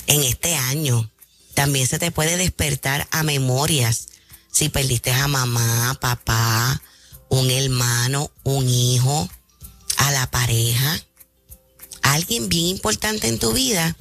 en 0.08 0.24
este 0.24 0.56
año, 0.56 1.10
también 1.54 1.88
se 1.88 2.00
te 2.00 2.12
puede 2.12 2.38
despertar 2.38 3.08
a 3.12 3.24
memorias. 3.24 4.10
Si 4.52 4.70
perdiste 4.70 5.12
a 5.12 5.28
mamá, 5.28 5.98
papá, 6.02 6.82
un 7.30 7.50
hermano, 7.50 8.32
un 8.44 8.68
hijo, 8.68 9.30
a 9.98 10.12
la 10.12 10.30
pareja, 10.30 11.00
alguien 12.02 12.50
bien 12.50 12.66
importante 12.68 13.28
en 13.28 13.40
tu 13.40 13.54
vida 13.54 13.96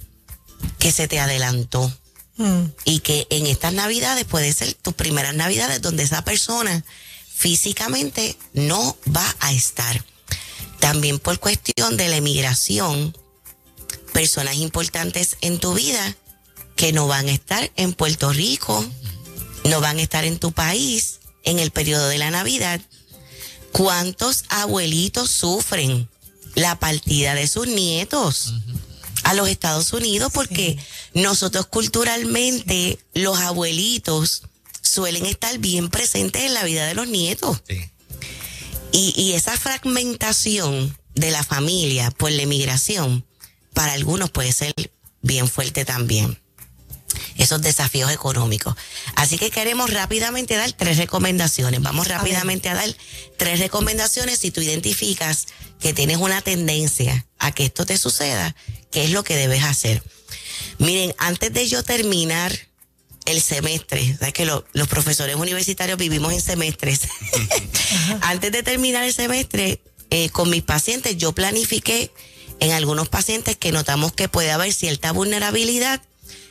que 0.79 0.93
se 0.93 1.09
te 1.09 1.21
adelantó. 1.21 1.93
Mm. 2.37 2.65
Y 2.85 3.01
que 3.01 3.27
en 3.31 3.47
estas 3.47 3.73
navidades 3.73 4.25
puede 4.25 4.53
ser 4.53 4.73
tus 4.75 4.95
primeras 4.95 5.35
navidades 5.35 5.83
donde 5.83 6.03
esa 6.03 6.25
persona 6.25 6.85
físicamente 7.33 8.37
no 8.53 8.97
va 9.15 9.37
a 9.41 9.53
estar. 9.53 10.05
También 10.81 11.19
por 11.19 11.39
cuestión 11.39 11.97
de 11.97 12.09
la 12.09 12.17
emigración, 12.17 13.17
personas 14.13 14.57
importantes 14.57 15.37
en 15.41 15.59
tu 15.59 15.75
vida 15.75 16.17
que 16.77 16.93
no 16.93 17.07
van 17.07 17.29
a 17.29 17.33
estar 17.33 17.71
en 17.77 17.93
Puerto 17.93 18.33
Rico, 18.33 18.85
no 19.65 19.81
van 19.81 19.99
a 19.99 20.03
estar 20.03 20.25
en 20.25 20.39
tu 20.39 20.53
país 20.53 21.21
en 21.45 21.59
el 21.59 21.71
periodo 21.71 22.09
de 22.09 22.19
la 22.19 22.31
Navidad. 22.31 22.81
¿Cuántos 23.73 24.45
abuelitos 24.49 25.31
sufren 25.31 26.09
la 26.55 26.79
partida 26.79 27.35
de 27.35 27.49
sus 27.49 27.67
nietos 27.67 28.55
a 29.25 29.35
los 29.35 29.49
Estados 29.49 29.93
Unidos? 29.93 30.33
Porque 30.33 30.77
nosotros 31.15 31.67
culturalmente, 31.67 32.99
los 33.15 33.39
abuelitos, 33.39 34.43
suelen 34.83 35.25
estar 35.27 35.59
bien 35.59 35.89
presentes 35.89 36.43
en 36.43 36.55
la 36.55 36.65
vida 36.65 36.87
de 36.87 36.95
los 36.95 37.09
nietos. 37.09 37.63
Y, 38.93 39.33
esa 39.33 39.57
fragmentación 39.57 40.97
de 41.15 41.31
la 41.31 41.43
familia 41.43 42.11
por 42.11 42.31
la 42.31 42.43
emigración, 42.43 43.25
para 43.73 43.95
algunos 43.95 44.31
puede 44.31 44.53
ser 44.53 44.75
bien 45.23 45.49
fuerte 45.49 45.87
también. 45.87 46.39
Esos 47.39 47.63
desafíos 47.63 48.11
económicos. 48.11 48.75
Así 49.15 49.39
que 49.39 49.51
queremos 49.51 49.91
rápidamente 49.91 50.57
dar 50.57 50.71
tres 50.73 50.99
recomendaciones. 50.99 51.81
Vamos 51.81 52.09
rápidamente 52.09 52.69
a, 52.69 52.75
dar 52.75 52.95
tres 53.39 53.59
recomendaciones 53.61 54.39
si 54.39 54.51
tú 54.51 54.61
identificas 54.61 55.47
que 55.81 55.95
tienes 55.95 56.19
una 56.19 56.43
tendencia 56.43 57.27
a 57.39 57.53
que 57.53 57.65
esto 57.65 57.87
te 57.87 57.97
suceda, 57.97 58.55
qué 58.93 59.05
es 59.05 59.11
lo 59.11 59.25
que 59.25 59.35
debes 59.35 59.65
hacer. 59.65 60.03
Miren, 60.79 61.15
antes 61.19 61.53
de 61.53 61.67
yo 61.67 61.83
terminar 61.83 62.53
el 63.25 63.41
semestre. 63.41 64.17
Sabes 64.19 64.35
que 64.35 64.45
los 64.45 64.89
profesores 64.89 65.37
universitarios 65.37 65.99
vivimos 65.99 66.33
en 66.33 66.41
semestres. 66.41 67.03
Antes 68.23 68.53
de 68.53 68.63
terminar 68.63 69.05
el 69.05 69.15
semestre, 69.15 69.81
eh, 70.11 70.29
con 70.31 70.51
mis 70.51 70.63
pacientes, 70.63 71.17
yo 71.17 71.33
planifiqué 71.33 72.11
en 72.61 72.73
algunos 72.73 73.09
pacientes 73.09 73.57
que 73.57 73.73
notamos 73.73 74.13
que 74.13 74.29
puede 74.29 74.51
haber 74.51 74.73
cierta 74.73 75.13
vulnerabilidad. 75.13 76.03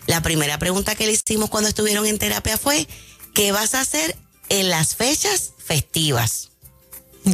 La 0.08 0.22
primera 0.22 0.60
pregunta 0.60 0.96
que 0.96 1.06
le 1.06 1.14
hicimos 1.14 1.50
cuando 1.50 1.70
estuvieron 1.70 2.06
en 2.06 2.18
terapia 2.18 2.58
fue, 2.58 2.88
¿qué 3.34 3.52
vas 3.52 3.76
a 3.76 3.82
hacer 3.82 4.16
en 4.50 4.70
las 4.70 4.96
fechas 4.96 5.52
festivas? 5.64 6.50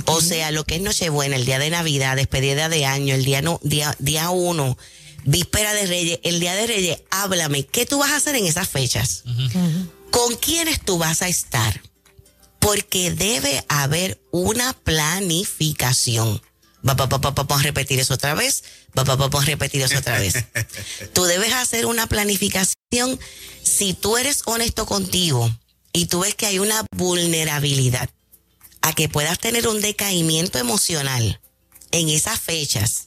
O 0.05 0.19
sea, 0.19 0.51
lo 0.51 0.65
que 0.65 0.75
es 0.75 0.81
Nochebuena, 0.81 1.37
el 1.37 1.45
día 1.45 1.59
de 1.59 1.69
Navidad, 1.69 2.17
despedida 2.17 2.67
de 2.67 2.85
año, 2.85 3.15
el 3.15 3.23
día, 3.23 3.41
no, 3.41 3.59
día, 3.63 3.95
día 3.99 4.29
uno, 4.31 4.77
víspera 5.27 5.73
de 5.73 5.85
Reyes, 5.85 6.19
el 6.23 6.39
día 6.39 6.55
de 6.55 6.65
Reyes, 6.65 7.03
háblame, 7.11 7.65
¿qué 7.65 7.85
tú 7.85 7.99
vas 7.99 8.11
a 8.11 8.15
hacer 8.15 8.35
en 8.35 8.47
esas 8.47 8.69
fechas? 8.69 9.23
¿Con 10.09 10.35
quiénes 10.37 10.81
tú 10.81 10.97
vas 10.97 11.21
a 11.21 11.27
estar? 11.27 11.81
Porque 12.59 13.11
debe 13.11 13.63
haber 13.67 14.19
una 14.31 14.73
planificación. 14.73 16.41
Vamos 16.81 17.49
a 17.49 17.63
repetir 17.63 17.99
eso 17.99 18.13
otra 18.13 18.33
vez. 18.33 18.63
Vamos 18.93 19.43
a 19.43 19.45
repetir 19.45 19.81
eso 19.81 19.97
otra 19.97 20.17
vez. 20.17 20.45
Tú 21.13 21.25
debes 21.25 21.53
hacer 21.53 21.85
una 21.85 22.07
planificación 22.07 23.19
si 23.61 23.93
tú 23.93 24.17
eres 24.17 24.43
honesto 24.45 24.85
contigo 24.85 25.53
y 25.91 26.05
tú 26.05 26.21
ves 26.21 26.35
que 26.35 26.45
hay 26.45 26.59
una 26.59 26.85
vulnerabilidad 26.95 28.09
a 28.81 28.93
que 28.93 29.09
puedas 29.09 29.39
tener 29.39 29.67
un 29.67 29.81
decaimiento 29.81 30.57
emocional 30.57 31.41
en 31.91 32.09
esas 32.09 32.39
fechas 32.39 33.06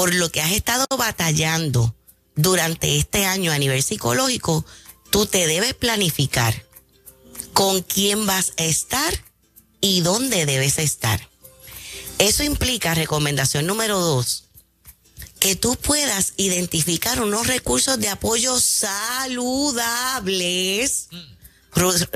por 0.00 0.14
lo 0.14 0.32
que 0.32 0.40
has 0.40 0.52
estado 0.52 0.86
batallando 0.96 1.94
durante 2.34 2.96
este 2.96 3.26
año 3.26 3.52
a 3.52 3.58
nivel 3.58 3.82
psicológico, 3.82 4.64
tú 5.10 5.26
te 5.26 5.46
debes 5.46 5.74
planificar 5.74 6.64
con 7.52 7.82
quién 7.82 8.24
vas 8.24 8.54
a 8.56 8.64
estar 8.64 9.12
y 9.82 10.00
dónde 10.00 10.46
debes 10.46 10.78
estar. 10.78 11.28
Eso 12.16 12.42
implica, 12.44 12.94
recomendación 12.94 13.66
número 13.66 14.00
dos, 14.00 14.44
que 15.38 15.54
tú 15.54 15.76
puedas 15.76 16.32
identificar 16.38 17.20
unos 17.20 17.46
recursos 17.46 18.00
de 18.00 18.08
apoyo 18.08 18.58
saludables. 18.58 19.80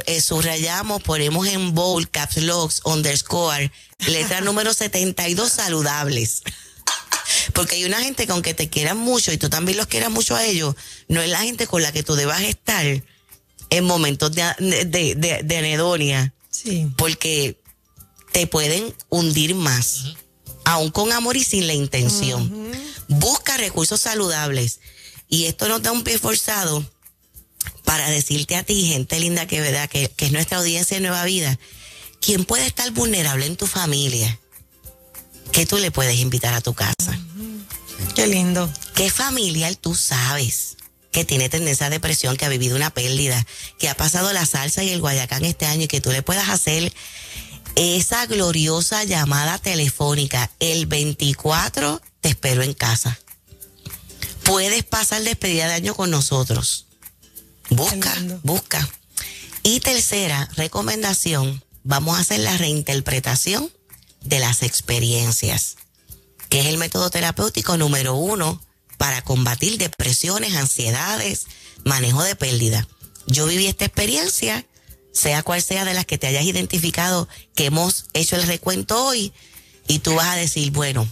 Eh, 0.07 0.23
subrayamos, 0.23 1.03
ponemos 1.03 1.47
en 1.49 1.75
bold, 1.75 2.11
caps 2.11 2.39
locks, 2.39 2.81
underscore, 2.85 3.71
letra 4.07 4.41
número 4.41 4.73
72, 4.73 5.53
saludables. 5.53 6.45
Porque 7.55 7.77
hay 7.77 7.85
una 7.85 8.03
gente 8.03 8.27
que 8.27 8.33
aunque 8.33 8.53
te 8.53 8.69
quieran 8.69 8.99
mucho 8.99 9.33
y 9.33 9.39
tú 9.39 9.49
también 9.49 9.79
los 9.79 9.87
quieras 9.87 10.11
mucho 10.11 10.35
a 10.35 10.45
ellos, 10.45 10.75
no 11.09 11.23
es 11.23 11.31
la 11.31 11.41
gente 11.41 11.67
con 11.67 11.83
la 11.83 11.93
que 11.93 12.03
tú 12.03 12.17
debas 12.17 12.43
estar 12.43 12.85
en 13.71 13.85
momentos 13.85 14.33
de, 14.33 15.15
de, 15.45 15.57
anedonia. 15.57 16.35
Sí. 16.51 16.89
Porque 16.97 17.57
te 18.33 18.49
pueden 18.49 18.93
hundir 19.09 19.55
más, 19.55 20.17
aún 20.65 20.91
con 20.91 21.13
amor 21.13 21.37
y 21.37 21.45
sin 21.45 21.69
la 21.69 21.75
intención. 21.75 22.73
Busca 23.07 23.57
recursos 23.57 24.01
saludables. 24.01 24.81
Y 25.29 25.45
esto 25.45 25.69
nos 25.69 25.81
da 25.81 25.93
un 25.93 26.03
pie 26.03 26.19
forzado 26.19 26.85
para 27.85 28.11
decirte 28.11 28.57
a 28.57 28.65
ti, 28.65 28.87
gente 28.87 29.21
linda 29.21 29.47
que, 29.47 29.61
¿verdad? 29.61 29.89
que, 29.89 30.09
que 30.09 30.27
es 30.27 30.33
nuestra 30.33 30.59
audiencia 30.59 30.97
de 30.97 31.03
Nueva 31.03 31.25
Vida, 31.25 31.57
¿quién 32.21 32.45
puede 32.45 32.67
estar 32.67 32.91
vulnerable 32.91 33.47
en 33.47 33.57
tu 33.57 33.69
familia? 33.69 34.41
¿Qué 35.53 35.67
tú 35.67 35.79
le 35.79 35.91
puedes 35.91 36.19
invitar 36.19 36.55
a 36.55 36.61
tu 36.61 36.75
casa? 36.75 37.19
Qué 38.15 38.27
lindo. 38.27 38.71
¿Qué 38.95 39.11
familiar 39.11 39.75
tú 39.77 39.95
sabes 39.95 40.77
que 41.11 41.25
tiene 41.25 41.49
tendencia 41.49 41.87
a 41.87 41.91
depresión, 41.91 42.37
que 42.37 42.45
ha 42.45 42.49
vivido 42.49 42.75
una 42.77 42.91
pérdida, 42.91 43.47
que 43.79 43.89
ha 43.89 43.97
pasado 43.97 44.33
la 44.33 44.47
salsa 44.47 44.83
y 44.83 44.91
el 44.91 45.01
guayacán 45.01 45.45
este 45.45 45.67
año 45.67 45.85
y 45.85 45.89
que 45.89 46.01
tú 46.01 46.11
le 46.11 46.23
puedas 46.23 46.49
hacer 46.49 46.93
esa 47.77 48.27
gloriosa 48.27 49.05
llamada 49.05 49.59
telefónica 49.59 50.51
el 50.61 50.87
24 50.87 52.01
te 52.21 52.31
espero 52.31 52.63
en 52.63 52.75
casa. 52.75 53.19
Puedes 54.45 54.83
pasar 54.85 55.23
despedida 55.23 55.69
de 55.69 55.75
año 55.75 55.95
con 55.95 56.11
nosotros. 56.11 56.87
Busca, 57.71 58.15
busca. 58.43 58.89
Y 59.63 59.81
tercera 59.81 60.49
recomendación, 60.57 61.63
vamos 61.83 62.17
a 62.17 62.21
hacer 62.21 62.41
la 62.41 62.57
reinterpretación 62.57 63.71
de 64.25 64.41
las 64.41 64.63
experiencias 64.63 65.77
que 66.49 66.61
es 66.61 66.67
el 66.67 66.79
método 66.79 67.11
terapéutico 67.11 67.77
número 67.77 68.15
uno 68.15 68.63
para 68.97 69.23
combatir 69.23 69.77
depresiones, 69.77 70.55
ansiedades, 70.55 71.47
manejo 71.85 72.23
de 72.23 72.37
pérdida. 72.37 72.87
Yo 73.27 73.47
viví 73.47 73.67
esta 73.67 73.87
experiencia 73.87 74.65
sea 75.13 75.43
cual 75.43 75.63
sea 75.63 75.85
de 75.85 75.95
las 75.95 76.07
que 76.07 76.19
te 76.19 76.27
hayas 76.27 76.45
identificado, 76.45 77.29
que 77.55 77.67
hemos 77.67 78.07
hecho 78.13 78.37
el 78.37 78.43
recuento 78.43 79.05
hoy, 79.05 79.33
y 79.87 80.01
tú 80.01 80.15
vas 80.15 80.27
a 80.27 80.37
decir, 80.37 80.71
bueno, 80.73 81.09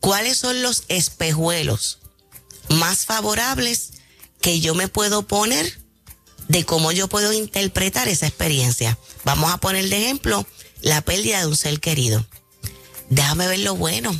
¿cuáles 0.00 0.36
son 0.36 0.62
los 0.62 0.84
espejuelos 0.88 1.98
más 2.68 3.06
favorables 3.06 3.92
que 4.40 4.60
yo 4.60 4.74
me 4.74 4.88
puedo 4.88 5.26
poner 5.26 5.78
de 6.48 6.64
cómo 6.64 6.92
yo 6.92 7.08
puedo 7.08 7.32
interpretar 7.32 8.08
esa 8.08 8.26
experiencia? 8.26 8.98
Vamos 9.24 9.52
a 9.52 9.58
poner 9.58 9.88
de 9.88 10.04
ejemplo 10.04 10.46
la 10.82 11.00
pérdida 11.00 11.40
de 11.40 11.46
un 11.46 11.56
ser 11.56 11.80
querido. 11.80 12.26
Déjame 13.10 13.46
ver 13.46 13.60
lo 13.60 13.74
bueno. 13.74 14.14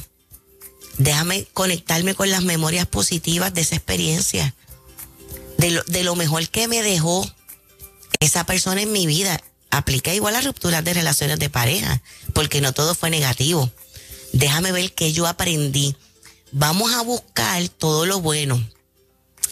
Déjame 0.98 1.46
conectarme 1.52 2.14
con 2.14 2.30
las 2.30 2.42
memorias 2.42 2.86
positivas 2.86 3.52
de 3.52 3.60
esa 3.60 3.76
experiencia. 3.76 4.54
De 5.58 5.70
lo, 5.70 5.82
de 5.84 6.04
lo 6.04 6.16
mejor 6.16 6.48
que 6.48 6.68
me 6.68 6.82
dejó 6.82 7.26
esa 8.20 8.44
persona 8.44 8.82
en 8.82 8.92
mi 8.92 9.06
vida. 9.06 9.40
Aplica 9.70 10.14
igual 10.14 10.36
a 10.36 10.40
rupturas 10.40 10.84
de 10.84 10.94
relaciones 10.94 11.38
de 11.38 11.50
pareja, 11.50 12.00
porque 12.32 12.60
no 12.60 12.72
todo 12.72 12.94
fue 12.94 13.10
negativo. 13.10 13.70
Déjame 14.32 14.72
ver 14.72 14.92
qué 14.92 15.12
yo 15.12 15.26
aprendí. 15.26 15.96
Vamos 16.52 16.92
a 16.94 17.02
buscar 17.02 17.68
todo 17.68 18.06
lo 18.06 18.20
bueno, 18.20 18.62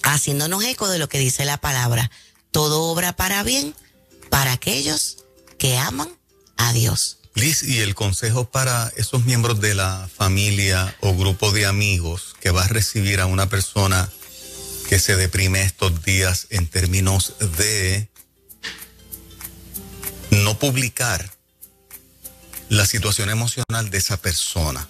haciéndonos 0.02 0.64
eco 0.64 0.88
de 0.88 0.98
lo 0.98 1.08
que 1.08 1.18
dice 1.18 1.44
la 1.44 1.58
palabra. 1.58 2.10
Todo 2.50 2.84
obra 2.84 3.14
para 3.16 3.42
bien 3.42 3.74
para 4.30 4.52
aquellos 4.52 5.18
que 5.58 5.76
aman 5.76 6.08
a 6.56 6.72
Dios. 6.72 7.18
Liz, 7.34 7.64
¿y 7.64 7.80
el 7.80 7.96
consejo 7.96 8.44
para 8.48 8.92
esos 8.96 9.24
miembros 9.24 9.60
de 9.60 9.74
la 9.74 10.08
familia 10.16 10.96
o 11.00 11.14
grupo 11.16 11.50
de 11.50 11.66
amigos 11.66 12.36
que 12.40 12.50
va 12.50 12.62
a 12.62 12.68
recibir 12.68 13.20
a 13.20 13.26
una 13.26 13.48
persona 13.48 14.08
que 14.88 15.00
se 15.00 15.16
deprime 15.16 15.62
estos 15.62 16.04
días 16.04 16.46
en 16.50 16.68
términos 16.68 17.34
de 17.58 18.08
no 20.30 20.56
publicar 20.60 21.28
la 22.68 22.86
situación 22.86 23.30
emocional 23.30 23.90
de 23.90 23.98
esa 23.98 24.16
persona. 24.16 24.88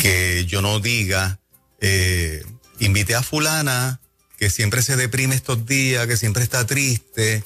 Que 0.00 0.46
yo 0.46 0.62
no 0.62 0.78
diga, 0.78 1.40
eh, 1.80 2.44
invité 2.78 3.16
a 3.16 3.22
fulana 3.24 4.00
que 4.38 4.48
siempre 4.48 4.82
se 4.82 4.94
deprime 4.94 5.34
estos 5.34 5.66
días, 5.66 6.06
que 6.06 6.16
siempre 6.16 6.44
está 6.44 6.64
triste, 6.64 7.42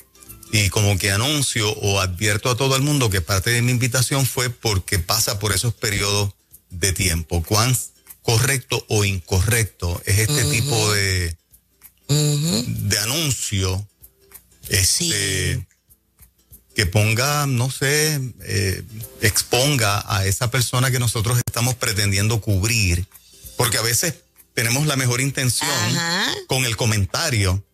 y 0.53 0.69
como 0.69 0.99
que 0.99 1.11
anuncio 1.11 1.73
o 1.73 1.99
advierto 1.99 2.51
a 2.51 2.57
todo 2.57 2.77
el 2.77 2.83
mundo 2.83 3.09
que 3.09 3.23
parte 3.23 3.51
de 3.51 3.63
mi 3.63 3.73
invitación 3.73 4.27
fue 4.27 4.51
porque 4.51 4.99
pasa 4.99 5.39
por 5.39 5.53
esos 5.53 5.73
periodos 5.73 6.35
de 6.69 6.93
tiempo. 6.93 7.43
¿Cuán 7.43 7.77
correcto 8.21 8.85
o 8.89 9.05
incorrecto 9.05 10.01
es 10.05 10.19
este 10.19 10.45
tipo 10.45 10.93
de, 10.93 11.35
de 12.09 12.99
anuncio? 12.99 13.89
Este, 14.69 15.67
que 16.75 16.87
ponga, 16.87 17.47
no 17.47 17.71
sé, 17.71 18.21
eh, 18.45 18.83
exponga 19.23 20.05
a 20.07 20.27
esa 20.27 20.51
persona 20.51 20.91
que 20.91 20.99
nosotros 20.99 21.39
estamos 21.47 21.77
pretendiendo 21.77 22.43
cubrir, 22.43 23.07
porque 23.57 23.79
a 23.79 23.83
veces 23.83 24.17
tenemos 24.53 24.87
la 24.87 24.97
mejor 24.97 25.23
intención 25.23 25.71
con 26.47 26.67
el 26.67 26.77
comentario, 26.77 27.65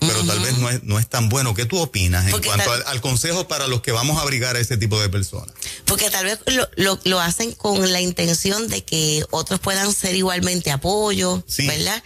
pero 0.00 0.24
tal 0.24 0.38
vez 0.40 0.58
no 0.58 0.70
es, 0.70 0.82
no 0.84 0.98
es 0.98 1.08
tan 1.08 1.28
bueno. 1.28 1.54
¿Qué 1.54 1.64
tú 1.64 1.78
opinas 1.78 2.26
en 2.26 2.42
cuanto 2.42 2.72
al, 2.72 3.00
consejo 3.00 3.48
para 3.48 3.66
los 3.66 3.82
que 3.82 3.90
vamos 3.90 4.18
a 4.18 4.22
abrigar 4.22 4.56
a 4.56 4.60
ese 4.60 4.76
tipo 4.76 5.00
de 5.00 5.08
personas? 5.08 5.52
Porque 5.86 6.10
tal 6.10 6.24
vez 6.24 6.38
lo, 6.76 7.00
lo, 7.04 7.20
hacen 7.20 7.52
con 7.52 7.92
la 7.92 8.00
intención 8.00 8.68
de 8.68 8.84
que 8.84 9.24
otros 9.30 9.58
puedan 9.60 9.92
ser 9.92 10.14
igualmente 10.14 10.70
apoyo, 10.70 11.42
¿verdad? 11.58 12.02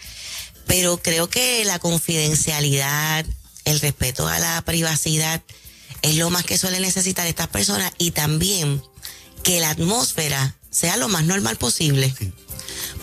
Pero 0.67 0.99
creo 0.99 1.29
que 1.29 1.65
la 1.65 1.79
confidencialidad, 1.79 3.27
el 3.65 3.81
respeto 3.81 4.27
a 4.27 4.39
la 4.39 4.63
privacidad, 4.65 5.43
es 6.01 6.17
lo 6.17 6.31
más 6.31 6.45
que 6.45 6.59
suelen 6.59 6.83
necesitar 6.83 7.27
estas 7.27 7.49
personas 7.49 7.93
y 7.99 8.11
también 8.13 8.83
que 9.43 9.61
la 9.61 9.71
atmósfera 9.71 10.57
sea 10.71 10.97
lo 10.97 11.09
más 11.09 11.25
normal 11.25 11.57
posible. 11.57 12.15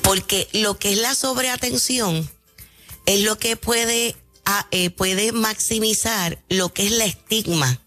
Porque 0.02 0.48
lo 0.54 0.80
que 0.80 0.94
es 0.94 0.98
la 0.98 1.16
sobreatención 1.16 2.30
es 3.06 3.22
lo 3.22 3.38
que 3.38 3.56
puede, 3.56 4.16
eh, 4.72 4.90
puede 4.90 5.32
maximizar 5.32 6.42
lo 6.50 6.74
que 6.74 6.86
es 6.86 6.92
la 6.92 7.06
estigma 7.06 7.80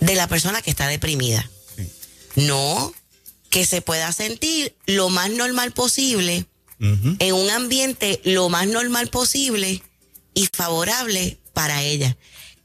de 0.00 0.14
la 0.14 0.28
persona 0.28 0.62
que 0.62 0.70
está 0.70 0.86
deprimida. 0.86 1.48
No, 2.36 2.92
que 3.50 3.66
se 3.66 3.82
pueda 3.82 4.12
sentir 4.12 4.76
lo 4.86 5.08
más 5.08 5.30
normal 5.30 5.72
posible 5.72 6.46
en 6.80 7.34
un 7.34 7.50
ambiente 7.50 8.20
lo 8.24 8.48
más 8.48 8.68
normal 8.68 9.08
posible 9.08 9.82
y 10.34 10.48
favorable 10.52 11.38
para 11.52 11.82
ella 11.82 12.16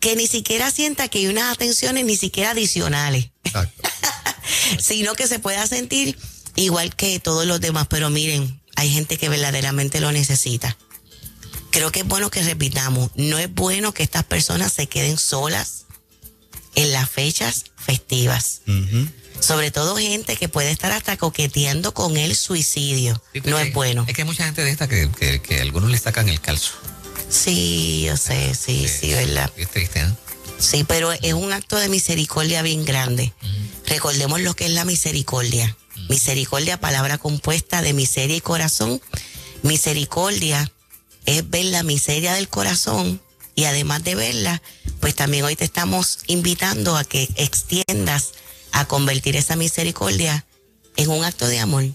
que 0.04 0.17
ni 0.17 0.28
siquiera 0.28 0.69
sienta 0.69 1.08
que 1.08 1.19
hay 1.19 1.28
unas 1.28 1.54
atenciones 1.54 2.04
ni 2.04 2.17
siquiera 2.17 2.52
adicionales, 2.52 3.30
sino 4.78 5.15
que 5.15 5.28
se 5.28 5.39
pueda 5.39 5.65
sentir 5.65 6.17
igual 6.56 6.93
que 6.93 7.21
todos 7.21 7.45
los 7.45 7.62
demás. 7.62 7.88
Pero 7.89 8.10
miren, 8.10 8.62
hay 8.76 8.89
gente 8.89 9.17
que 9.17 9.30
verdaderamente 9.30 10.02
lo 10.02 10.12
necesita. 10.12 10.78
Creo 11.74 11.92
que 11.92 12.02
es 12.02 12.06
bueno 12.06 12.30
que 12.30 12.44
repitamos, 12.44 13.10
no 13.16 13.40
es 13.40 13.52
bueno 13.52 13.96
que 13.96 14.04
estas 14.04 14.24
personas 14.24 14.72
se 14.72 14.86
queden 14.86 15.18
solas 15.18 15.86
en 16.76 16.92
las 16.92 17.10
fechas 17.10 17.66
festivas. 17.76 18.62
Sobre 19.40 19.72
todo 19.72 19.98
gente 19.98 20.36
que 20.36 20.48
puede 20.48 20.70
estar 20.70 20.92
hasta 20.92 21.18
coqueteando 21.18 21.92
con 21.96 22.16
el 22.16 22.36
suicidio. 22.36 23.20
no 23.46 23.58
es 23.58 23.74
bueno. 23.74 24.06
Es 24.08 24.14
que 24.14 24.22
hay 24.22 24.28
mucha 24.28 24.46
gente 24.46 24.64
de 24.64 24.70
esta 24.70 24.88
que, 24.88 25.10
que 25.42 25.62
algunos 25.62 25.90
le 25.90 25.98
sacan 25.98 26.30
el 26.30 26.40
calzo. 26.40 26.74
Sí, 27.28 28.04
yo 28.06 28.18
sé, 28.18 28.54
sí, 28.54 28.88
sí, 28.88 29.12
¿verdad? 29.12 29.52
Es 29.58 29.72
triste, 29.72 30.00
¿eh? 30.00 30.14
Sí, 30.60 30.84
pero 30.88 31.12
es 31.12 31.34
un 31.34 31.54
acto 31.54 31.78
de 31.78 31.90
misericordia 31.90 32.62
bien 32.62 32.86
grande. 32.86 33.34
Recordemos 33.88 34.42
lo 34.42 34.56
que 34.56 34.66
es 34.66 34.72
la 34.72 34.86
misericordia. 34.86 35.76
Misericordia, 36.08 36.80
palabra 36.80 37.18
compuesta 37.18 37.82
de 37.82 37.94
miseria 37.94 38.36
y 38.36 38.42
corazón. 38.42 39.02
Misericordia 39.64 40.72
es 41.26 41.50
ver 41.50 41.66
la 41.66 41.84
miseria 41.84 42.34
del 42.34 42.50
corazón 42.50 43.22
y 43.56 43.66
además 43.66 44.04
de 44.04 44.16
verla, 44.16 44.62
pues 45.00 45.16
también 45.16 45.46
hoy 45.46 45.56
te 45.56 45.66
estamos 45.66 46.20
invitando 46.28 46.98
a 46.98 47.04
que 47.04 47.30
extiendas 47.36 48.32
a 48.72 48.86
convertir 48.86 49.36
esa 49.36 49.56
misericordia 49.56 50.46
en 50.96 51.10
un 51.10 51.24
acto 51.24 51.48
de 51.48 51.60
amor, 51.60 51.86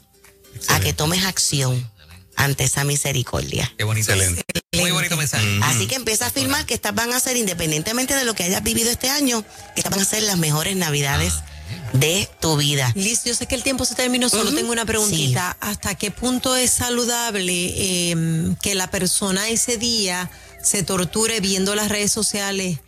a 0.69 0.81
que 0.81 0.93
tomes 0.93 1.25
acción 1.25 1.91
ante 2.37 2.65
esa 2.65 2.85
misericordia. 2.85 3.73
Qué 3.77 3.85
bonito. 3.85 4.13
Excelente. 4.13 4.43
Muy 4.77 4.93
bonito 4.93 5.17
mensaje. 5.17 5.59
Así 5.63 5.89
que 5.89 5.97
empieza 5.97 6.27
a 6.27 6.29
afirmar 6.29 6.65
que 6.67 6.75
estas 6.75 6.95
van 6.95 7.13
a 7.13 7.19
ser, 7.19 7.37
independientemente 7.37 8.15
de 8.15 8.25
lo 8.25 8.35
que 8.35 8.45
hayas 8.45 8.63
vivido 8.63 8.91
este 8.91 9.11
año, 9.11 9.43
que 9.75 9.81
estas 9.81 9.91
van 9.91 10.01
a 10.01 10.05
ser 10.05 10.23
las 10.23 10.39
mejores 10.39 10.77
navidades 10.77 11.33
ah, 11.35 11.47
de 11.93 12.29
tu 12.41 12.57
vida. 12.57 12.93
Liz, 12.95 13.25
yo 13.25 13.35
sé 13.35 13.47
que 13.47 13.55
el 13.55 13.63
tiempo 13.63 13.85
se 13.85 13.95
terminó, 13.95 14.29
solo 14.29 14.53
tengo 14.55 14.73
una 14.73 14.85
preguntita. 14.85 15.57
¿Hasta 15.61 15.95
qué 15.95 16.11
punto 16.11 16.57
es 16.57 16.71
saludable 16.71 18.11
em, 18.11 18.57
que 18.57 18.75
la 18.75 18.91
persona 18.91 19.49
ese 19.49 19.79
día 19.79 20.31
se 20.63 20.83
torture 20.83 21.41
viendo 21.41 21.75
las 21.75 21.89
redes 21.89 22.13
sociales 22.13 22.79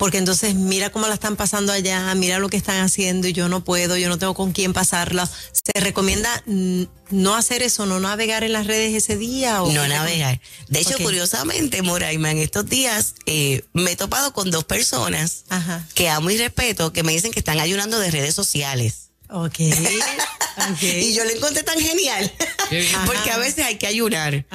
porque 0.00 0.16
entonces 0.16 0.54
mira 0.54 0.88
cómo 0.88 1.08
la 1.08 1.12
están 1.12 1.36
pasando 1.36 1.72
allá, 1.72 2.14
mira 2.14 2.38
lo 2.38 2.48
que 2.48 2.56
están 2.56 2.80
haciendo 2.80 3.28
y 3.28 3.34
yo 3.34 3.50
no 3.50 3.62
puedo, 3.62 3.98
yo 3.98 4.08
no 4.08 4.16
tengo 4.16 4.32
con 4.32 4.52
quién 4.52 4.72
pasarla. 4.72 5.28
¿Se 5.52 5.78
recomienda 5.78 6.42
no 6.46 7.36
hacer 7.36 7.62
eso, 7.62 7.84
no 7.84 8.00
navegar 8.00 8.42
en 8.42 8.54
las 8.54 8.66
redes 8.66 8.94
ese 8.94 9.18
día? 9.18 9.62
¿o 9.62 9.70
no 9.70 9.86
navegar. 9.86 10.40
De 10.68 10.80
hecho, 10.80 10.96
curiosamente, 11.02 11.82
Moraima, 11.82 12.30
en 12.30 12.38
estos 12.38 12.66
días 12.66 13.14
eh, 13.26 13.62
me 13.74 13.92
he 13.92 13.96
topado 13.96 14.32
con 14.32 14.50
dos 14.50 14.64
personas 14.64 15.44
que 15.92 16.08
amo 16.08 16.30
y 16.30 16.38
respeto 16.38 16.94
que 16.94 17.02
me 17.02 17.12
dicen 17.12 17.30
que 17.30 17.40
están 17.40 17.60
ayunando 17.60 17.98
de 17.98 18.10
redes 18.10 18.34
sociales. 18.34 19.10
Ok. 19.28 19.58
y 20.80 21.12
yo 21.12 21.24
lo 21.24 21.30
encontré 21.30 21.62
tan 21.62 21.78
genial. 21.78 22.32
Porque 23.04 23.30
a 23.30 23.36
veces 23.36 23.66
hay 23.66 23.76
que 23.76 23.86
ayunar. 23.86 24.46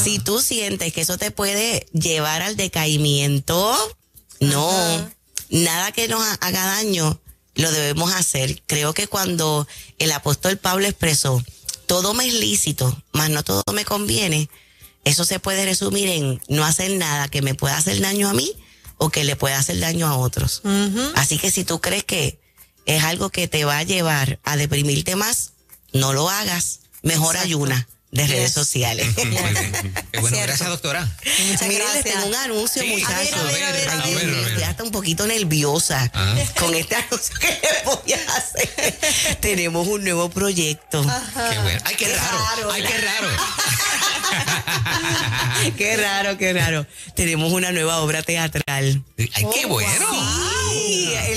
Si 0.00 0.20
tú 0.20 0.40
sientes 0.40 0.92
que 0.92 1.00
eso 1.00 1.18
te 1.18 1.32
puede 1.32 1.88
llevar 1.92 2.42
al 2.42 2.54
decaimiento, 2.54 3.76
no, 4.42 5.10
nada 5.50 5.92
que 5.92 6.08
nos 6.08 6.20
haga 6.40 6.66
daño 6.66 7.20
lo 7.54 7.70
debemos 7.70 8.12
hacer. 8.12 8.60
Creo 8.66 8.92
que 8.92 9.06
cuando 9.06 9.68
el 9.98 10.10
apóstol 10.10 10.56
Pablo 10.56 10.86
expresó, 10.86 11.42
todo 11.86 12.12
me 12.12 12.26
es 12.26 12.34
lícito, 12.34 13.02
mas 13.12 13.30
no 13.30 13.44
todo 13.44 13.62
me 13.72 13.84
conviene, 13.84 14.50
eso 15.04 15.24
se 15.24 15.38
puede 15.38 15.64
resumir 15.64 16.08
en 16.08 16.40
no 16.48 16.64
hacer 16.64 16.90
nada 16.92 17.28
que 17.28 17.40
me 17.42 17.54
pueda 17.54 17.76
hacer 17.76 18.00
daño 18.00 18.28
a 18.28 18.34
mí 18.34 18.52
o 18.98 19.10
que 19.10 19.24
le 19.24 19.36
pueda 19.36 19.58
hacer 19.58 19.78
daño 19.78 20.08
a 20.08 20.16
otros. 20.16 20.62
Así 21.14 21.38
que 21.38 21.50
si 21.50 21.64
tú 21.64 21.80
crees 21.80 22.04
que 22.04 22.40
es 22.84 23.04
algo 23.04 23.30
que 23.30 23.46
te 23.46 23.64
va 23.64 23.78
a 23.78 23.82
llevar 23.84 24.40
a 24.42 24.56
deprimirte 24.56 25.14
más, 25.14 25.52
no 25.92 26.12
lo 26.12 26.28
hagas, 26.28 26.80
mejor 27.02 27.36
ayuna 27.36 27.88
de 28.12 28.26
redes 28.26 28.52
sociales. 28.52 29.08
bueno, 30.20 30.38
gracias, 30.42 30.68
doctora. 30.68 31.08
Muchas 31.48 31.68
gracias. 31.68 32.04
tengo 32.04 32.26
un 32.26 32.34
anuncio, 32.34 32.84
muchachos. 32.84 33.40
Estoy 33.50 34.62
hasta 34.62 34.84
un 34.84 34.90
poquito 34.90 35.26
nerviosa 35.26 36.10
ah. 36.12 36.34
con 36.58 36.74
este 36.74 36.94
anuncio 37.10 37.34
que 37.40 37.48
le 37.48 37.82
voy 37.86 38.12
a 38.12 38.36
hacer. 38.36 38.98
Tenemos 39.40 39.88
un 39.88 40.04
nuevo 40.04 40.28
proyecto. 40.28 41.02
Qué 41.02 41.58
bueno. 41.58 41.80
Ay, 41.84 41.96
qué, 41.96 42.14
raro. 42.14 42.70
Ay, 42.70 42.82
qué 42.82 42.98
raro. 42.98 43.28
qué 45.78 45.96
raro, 45.96 46.36
qué 46.36 46.52
raro. 46.52 46.86
Tenemos 47.16 47.50
una 47.50 47.72
nueva 47.72 47.98
obra 48.00 48.22
teatral. 48.22 49.02
Ay, 49.18 49.46
qué 49.54 49.64
bueno. 49.64 50.06
Sí, 50.10 50.20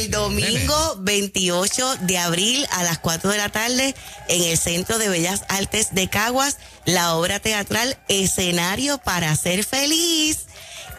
el 0.05 0.11
domingo 0.11 0.95
28 0.99 1.97
de 2.01 2.19
abril 2.19 2.67
a 2.71 2.83
las 2.83 2.99
4 2.99 3.31
de 3.31 3.37
la 3.37 3.49
tarde 3.49 3.95
en 4.27 4.43
el 4.43 4.57
Centro 4.57 4.99
de 4.99 5.09
Bellas 5.09 5.43
Artes 5.49 5.95
de 5.95 6.07
Caguas, 6.07 6.57
la 6.85 7.15
obra 7.15 7.39
teatral 7.39 7.97
Escenario 8.07 8.99
para 8.99 9.35
ser 9.35 9.63
feliz, 9.63 10.45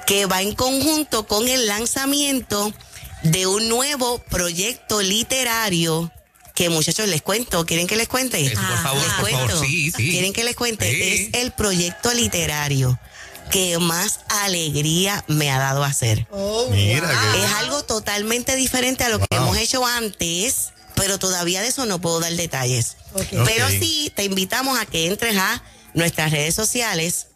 que 0.07 0.27
va 0.27 0.43
en 0.43 0.55
conjunto 0.55 1.27
con 1.27 1.47
el 1.47 1.69
lanzamiento 1.69 2.73
de 3.23 3.47
un 3.47 3.69
nuevo 3.69 4.19
proyecto 4.19 5.01
literario 5.03 6.11
que 6.55 6.69
muchachos 6.69 7.07
les 7.07 7.23
cuento, 7.23 7.65
¿quieren 7.65 7.87
que 7.87 7.97
les 7.97 8.09
cuente? 8.09 8.45
Eso, 8.45 8.61
por 8.61 8.83
favor, 8.83 9.05
por 9.05 9.21
cuento. 9.21 9.49
favor, 9.49 9.67
sí, 9.67 9.93
sí. 9.93 10.11
¿Quieren 10.11 10.33
que 10.33 10.43
les 10.43 10.57
cuente? 10.57 10.91
Sí. 10.91 11.31
Es 11.35 11.43
el 11.43 11.53
proyecto 11.53 12.13
literario 12.13 12.99
que 13.51 13.79
más 13.79 14.21
alegría 14.29 15.25
me 15.29 15.51
ha 15.51 15.59
dado 15.59 15.85
hacer. 15.85 16.27
Mira 16.71 17.09
que 17.33 17.45
Es 17.45 17.53
algo 17.55 17.85
totalmente 17.85 18.57
diferente 18.57 19.05
a 19.05 19.09
lo 19.09 19.19
que 19.19 19.27
hemos 19.31 19.57
hecho 19.57 19.87
antes, 19.87 20.73
pero 20.95 21.19
todavía 21.19 21.61
de 21.61 21.69
eso 21.69 21.87
no 21.87 22.01
puedo 22.01 22.21
dar 22.21 22.33
detalles. 22.33 22.97
Pero 23.31 23.69
sí, 23.69 24.13
te 24.15 24.25
invitamos 24.25 24.79
a 24.79 24.87
que 24.87 25.07
entres 25.07 25.37
a 25.37 25.63
nuestras 25.95 26.31
redes 26.31 26.55
sociales, 26.55 27.29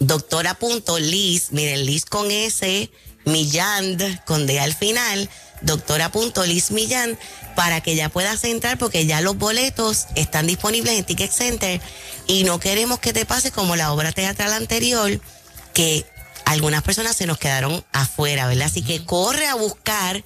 doctora.liz, 0.00 1.52
miren, 1.52 1.86
Liz 1.86 2.04
con 2.04 2.30
S, 2.30 2.90
Millán, 3.24 3.96
con 4.26 4.46
D 4.46 4.60
al 4.60 4.74
final, 4.74 5.28
doctora.liz 5.66 6.70
Millán, 6.70 7.18
para 7.54 7.80
que 7.80 7.94
ya 7.94 8.08
puedas 8.08 8.42
entrar 8.44 8.78
porque 8.78 9.06
ya 9.06 9.20
los 9.20 9.36
boletos 9.36 10.06
están 10.14 10.46
disponibles 10.46 10.94
en 10.94 11.04
Ticket 11.04 11.30
Center 11.30 11.80
y 12.26 12.44
no 12.44 12.58
queremos 12.58 12.98
que 13.00 13.12
te 13.12 13.26
pase 13.26 13.50
como 13.50 13.76
la 13.76 13.92
obra 13.92 14.12
teatral 14.12 14.52
anterior, 14.52 15.20
que 15.74 16.06
algunas 16.44 16.82
personas 16.82 17.16
se 17.16 17.26
nos 17.26 17.38
quedaron 17.38 17.84
afuera, 17.92 18.46
¿verdad? 18.46 18.66
Así 18.66 18.82
que 18.82 19.04
corre 19.04 19.46
a 19.46 19.54
buscar 19.54 20.24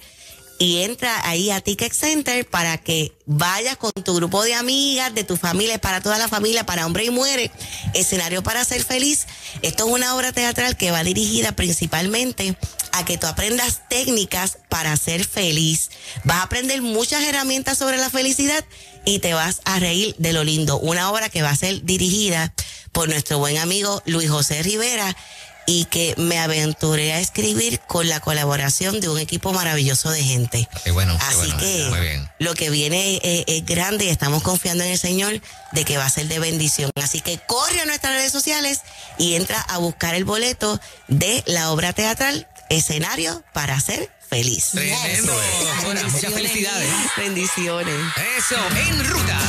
y 0.61 0.83
entra 0.83 1.27
ahí 1.27 1.49
a 1.49 1.59
Ticket 1.59 1.91
Center 1.91 2.47
para 2.47 2.77
que 2.77 3.13
vayas 3.25 3.77
con 3.77 3.91
tu 3.91 4.13
grupo 4.13 4.43
de 4.43 4.53
amigas, 4.53 5.11
de 5.11 5.23
tu 5.23 5.35
familia, 5.35 5.81
para 5.81 6.01
toda 6.01 6.19
la 6.19 6.27
familia, 6.27 6.67
para 6.67 6.85
hombre 6.85 7.03
y 7.03 7.09
muere, 7.09 7.49
escenario 7.95 8.43
para 8.43 8.63
ser 8.63 8.83
feliz. 8.83 9.25
Esto 9.63 9.87
es 9.87 9.91
una 9.91 10.15
obra 10.15 10.33
teatral 10.33 10.77
que 10.77 10.91
va 10.91 11.03
dirigida 11.03 11.53
principalmente 11.53 12.55
a 12.91 13.03
que 13.05 13.17
tú 13.17 13.25
aprendas 13.25 13.89
técnicas 13.89 14.59
para 14.69 14.95
ser 14.97 15.25
feliz. 15.25 15.89
Vas 16.25 16.37
a 16.37 16.43
aprender 16.43 16.83
muchas 16.83 17.23
herramientas 17.23 17.79
sobre 17.79 17.97
la 17.97 18.11
felicidad 18.11 18.63
y 19.03 19.17
te 19.17 19.33
vas 19.33 19.61
a 19.65 19.79
reír 19.79 20.13
de 20.19 20.31
lo 20.31 20.43
lindo. 20.43 20.77
Una 20.77 21.09
obra 21.09 21.29
que 21.29 21.41
va 21.41 21.49
a 21.49 21.55
ser 21.55 21.83
dirigida 21.85 22.53
por 22.91 23.09
nuestro 23.09 23.39
buen 23.39 23.57
amigo 23.57 24.03
Luis 24.05 24.29
José 24.29 24.61
Rivera 24.61 25.15
y 25.65 25.85
que 25.85 26.15
me 26.17 26.39
aventuré 26.39 27.13
a 27.13 27.19
escribir 27.19 27.79
con 27.81 28.09
la 28.09 28.19
colaboración 28.19 28.99
de 28.99 29.09
un 29.09 29.19
equipo 29.19 29.53
maravilloso 29.53 30.09
de 30.11 30.23
gente. 30.23 30.67
Qué 30.83 30.91
bueno, 30.91 31.17
qué 31.17 31.25
Así 31.25 31.35
bueno, 31.35 31.57
que 31.57 31.85
muy 31.89 31.99
bien. 31.99 32.29
lo 32.39 32.53
que 32.53 32.69
viene 32.69 33.21
eh, 33.23 33.43
es 33.47 33.65
grande 33.65 34.05
y 34.05 34.09
estamos 34.09 34.43
confiando 34.43 34.83
en 34.83 34.91
el 34.91 34.99
Señor 34.99 35.41
de 35.71 35.85
que 35.85 35.97
va 35.97 36.05
a 36.05 36.09
ser 36.09 36.27
de 36.27 36.39
bendición. 36.39 36.91
Así 37.01 37.21
que 37.21 37.39
corre 37.47 37.81
a 37.81 37.85
nuestras 37.85 38.13
redes 38.13 38.31
sociales 38.31 38.81
y 39.17 39.35
entra 39.35 39.59
a 39.61 39.77
buscar 39.77 40.15
el 40.15 40.25
boleto 40.25 40.79
de 41.07 41.43
la 41.45 41.71
obra 41.71 41.93
teatral 41.93 42.47
Escenario 42.69 43.43
para 43.53 43.79
ser 43.81 44.09
feliz. 44.29 44.69
Tremendo. 44.71 45.33
Doctora, 45.33 46.07
muchas 46.07 46.33
felicidades. 46.33 46.89
Bendiciones. 47.17 47.95
Eso, 48.37 48.55
en 48.87 49.05
ruta. 49.09 49.39